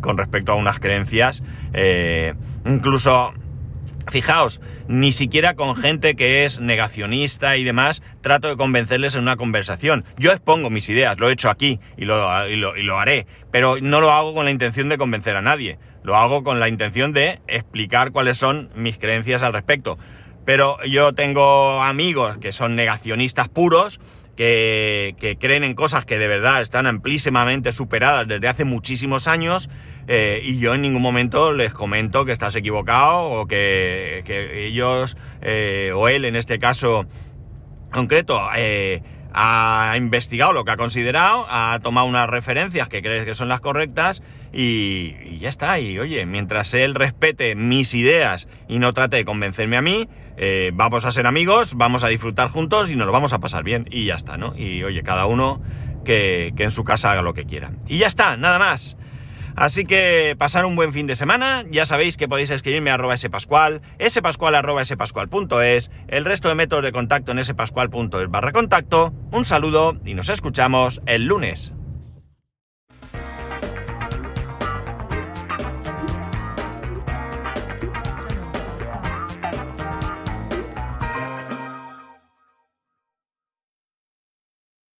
con 0.00 0.18
respecto 0.18 0.52
a 0.52 0.54
unas 0.56 0.80
creencias. 0.80 1.42
Eh, 1.72 2.34
incluso 2.64 3.32
Fijaos, 4.08 4.60
ni 4.86 5.10
siquiera 5.10 5.54
con 5.54 5.74
gente 5.74 6.14
que 6.14 6.44
es 6.44 6.60
negacionista 6.60 7.56
y 7.56 7.64
demás, 7.64 8.02
trato 8.20 8.48
de 8.48 8.56
convencerles 8.56 9.16
en 9.16 9.22
una 9.22 9.36
conversación. 9.36 10.04
Yo 10.16 10.30
expongo 10.30 10.70
mis 10.70 10.88
ideas, 10.88 11.18
lo 11.18 11.28
he 11.28 11.32
hecho 11.32 11.50
aquí 11.50 11.80
y 11.96 12.04
lo, 12.04 12.48
y 12.48 12.56
lo, 12.56 12.98
haré, 12.98 13.26
pero 13.50 13.78
no 13.80 14.00
lo 14.00 14.12
hago 14.12 14.32
con 14.32 14.44
la 14.44 14.52
intención 14.52 14.88
de 14.88 14.96
convencer 14.96 15.34
a 15.34 15.42
nadie, 15.42 15.78
lo 16.04 16.14
hago 16.14 16.44
con 16.44 16.60
la 16.60 16.68
intención 16.68 17.12
de 17.12 17.40
explicar 17.48 18.12
cuáles 18.12 18.38
son 18.38 18.70
mis 18.76 18.96
creencias 18.96 19.42
al 19.42 19.52
respecto. 19.52 19.98
Pero 20.44 20.78
yo 20.84 21.12
tengo 21.12 21.82
amigos 21.82 22.38
que 22.38 22.52
son 22.52 22.76
negacionistas 22.76 23.48
puros, 23.48 23.98
que, 24.36 25.16
que 25.18 25.36
creen 25.36 25.64
en 25.64 25.74
cosas 25.74 26.04
que 26.04 26.18
de 26.18 26.28
verdad 26.28 26.62
están 26.62 26.86
amplísimamente 26.86 27.72
superadas 27.72 28.28
desde 28.28 28.46
hace 28.46 28.64
muchísimos 28.64 29.26
años 29.26 29.68
eh, 30.08 30.40
y 30.42 30.58
yo 30.58 30.74
en 30.74 30.82
ningún 30.82 31.02
momento 31.02 31.52
les 31.52 31.72
comento 31.72 32.24
que 32.24 32.32
estás 32.32 32.54
equivocado 32.54 33.24
o 33.24 33.46
que, 33.46 34.22
ellos, 34.68 35.16
eh, 35.42 35.92
o 35.94 36.08
él 36.08 36.24
en 36.24 36.36
este 36.36 36.58
caso 36.58 37.06
concreto, 37.90 38.40
eh, 38.56 39.02
ha 39.32 39.94
investigado 39.96 40.52
lo 40.52 40.64
que 40.64 40.70
ha 40.70 40.76
considerado, 40.76 41.46
ha 41.48 41.78
tomado 41.82 42.06
unas 42.06 42.28
referencias 42.28 42.88
que 42.88 43.02
crees 43.02 43.24
que 43.24 43.34
son 43.34 43.48
las 43.48 43.60
correctas 43.60 44.22
y, 44.52 45.38
ya 45.38 45.48
está. 45.48 45.78
Y 45.80 45.98
oye, 45.98 46.24
mientras 46.24 46.72
él 46.72 46.94
respete 46.94 47.54
mis 47.54 47.92
ideas 47.92 48.48
y 48.68 48.78
no 48.78 48.94
trate 48.94 49.16
de 49.16 49.24
convencerme 49.24 49.76
a 49.76 49.82
mí, 49.82 50.08
vamos 50.72 51.04
a 51.04 51.10
ser 51.10 51.26
amigos, 51.26 51.74
vamos 51.74 52.02
a 52.04 52.08
disfrutar 52.08 52.48
juntos 52.48 52.90
y 52.90 52.96
nos 52.96 53.06
lo 53.06 53.12
vamos 53.12 53.32
a 53.32 53.38
pasar 53.40 53.62
bien 53.62 53.86
y 53.90 54.06
ya 54.06 54.14
está, 54.14 54.38
¿no? 54.38 54.54
Y 54.56 54.84
oye, 54.84 55.02
cada 55.02 55.26
uno 55.26 55.60
que, 56.04 56.54
que 56.56 56.62
en 56.62 56.70
su 56.70 56.84
casa 56.84 57.12
haga 57.12 57.20
lo 57.20 57.34
que 57.34 57.44
quiera. 57.44 57.72
Y 57.88 57.98
ya 57.98 58.06
está, 58.06 58.36
nada 58.38 58.58
más. 58.58 58.96
Así 59.56 59.86
que 59.86 60.36
pasar 60.38 60.66
un 60.66 60.76
buen 60.76 60.92
fin 60.92 61.06
de 61.06 61.14
semana. 61.14 61.64
Ya 61.70 61.86
sabéis 61.86 62.18
que 62.18 62.28
podéis 62.28 62.50
escribirme 62.50 62.90
a 62.90 62.94
arroba 62.94 63.16
spascual, 63.16 63.80
spascual 64.06 64.54
arroba 64.54 64.84
spascual.es, 64.84 65.90
el 66.08 66.24
resto 66.26 66.48
de 66.48 66.54
métodos 66.54 66.84
de 66.84 66.92
contacto 66.92 67.32
en 67.32 67.42
spascual.es 67.42 68.28
barra 68.28 68.52
contacto. 68.52 69.14
Un 69.32 69.46
saludo 69.46 69.96
y 70.04 70.12
nos 70.12 70.28
escuchamos 70.28 71.00
el 71.06 71.24
lunes. 71.24 71.72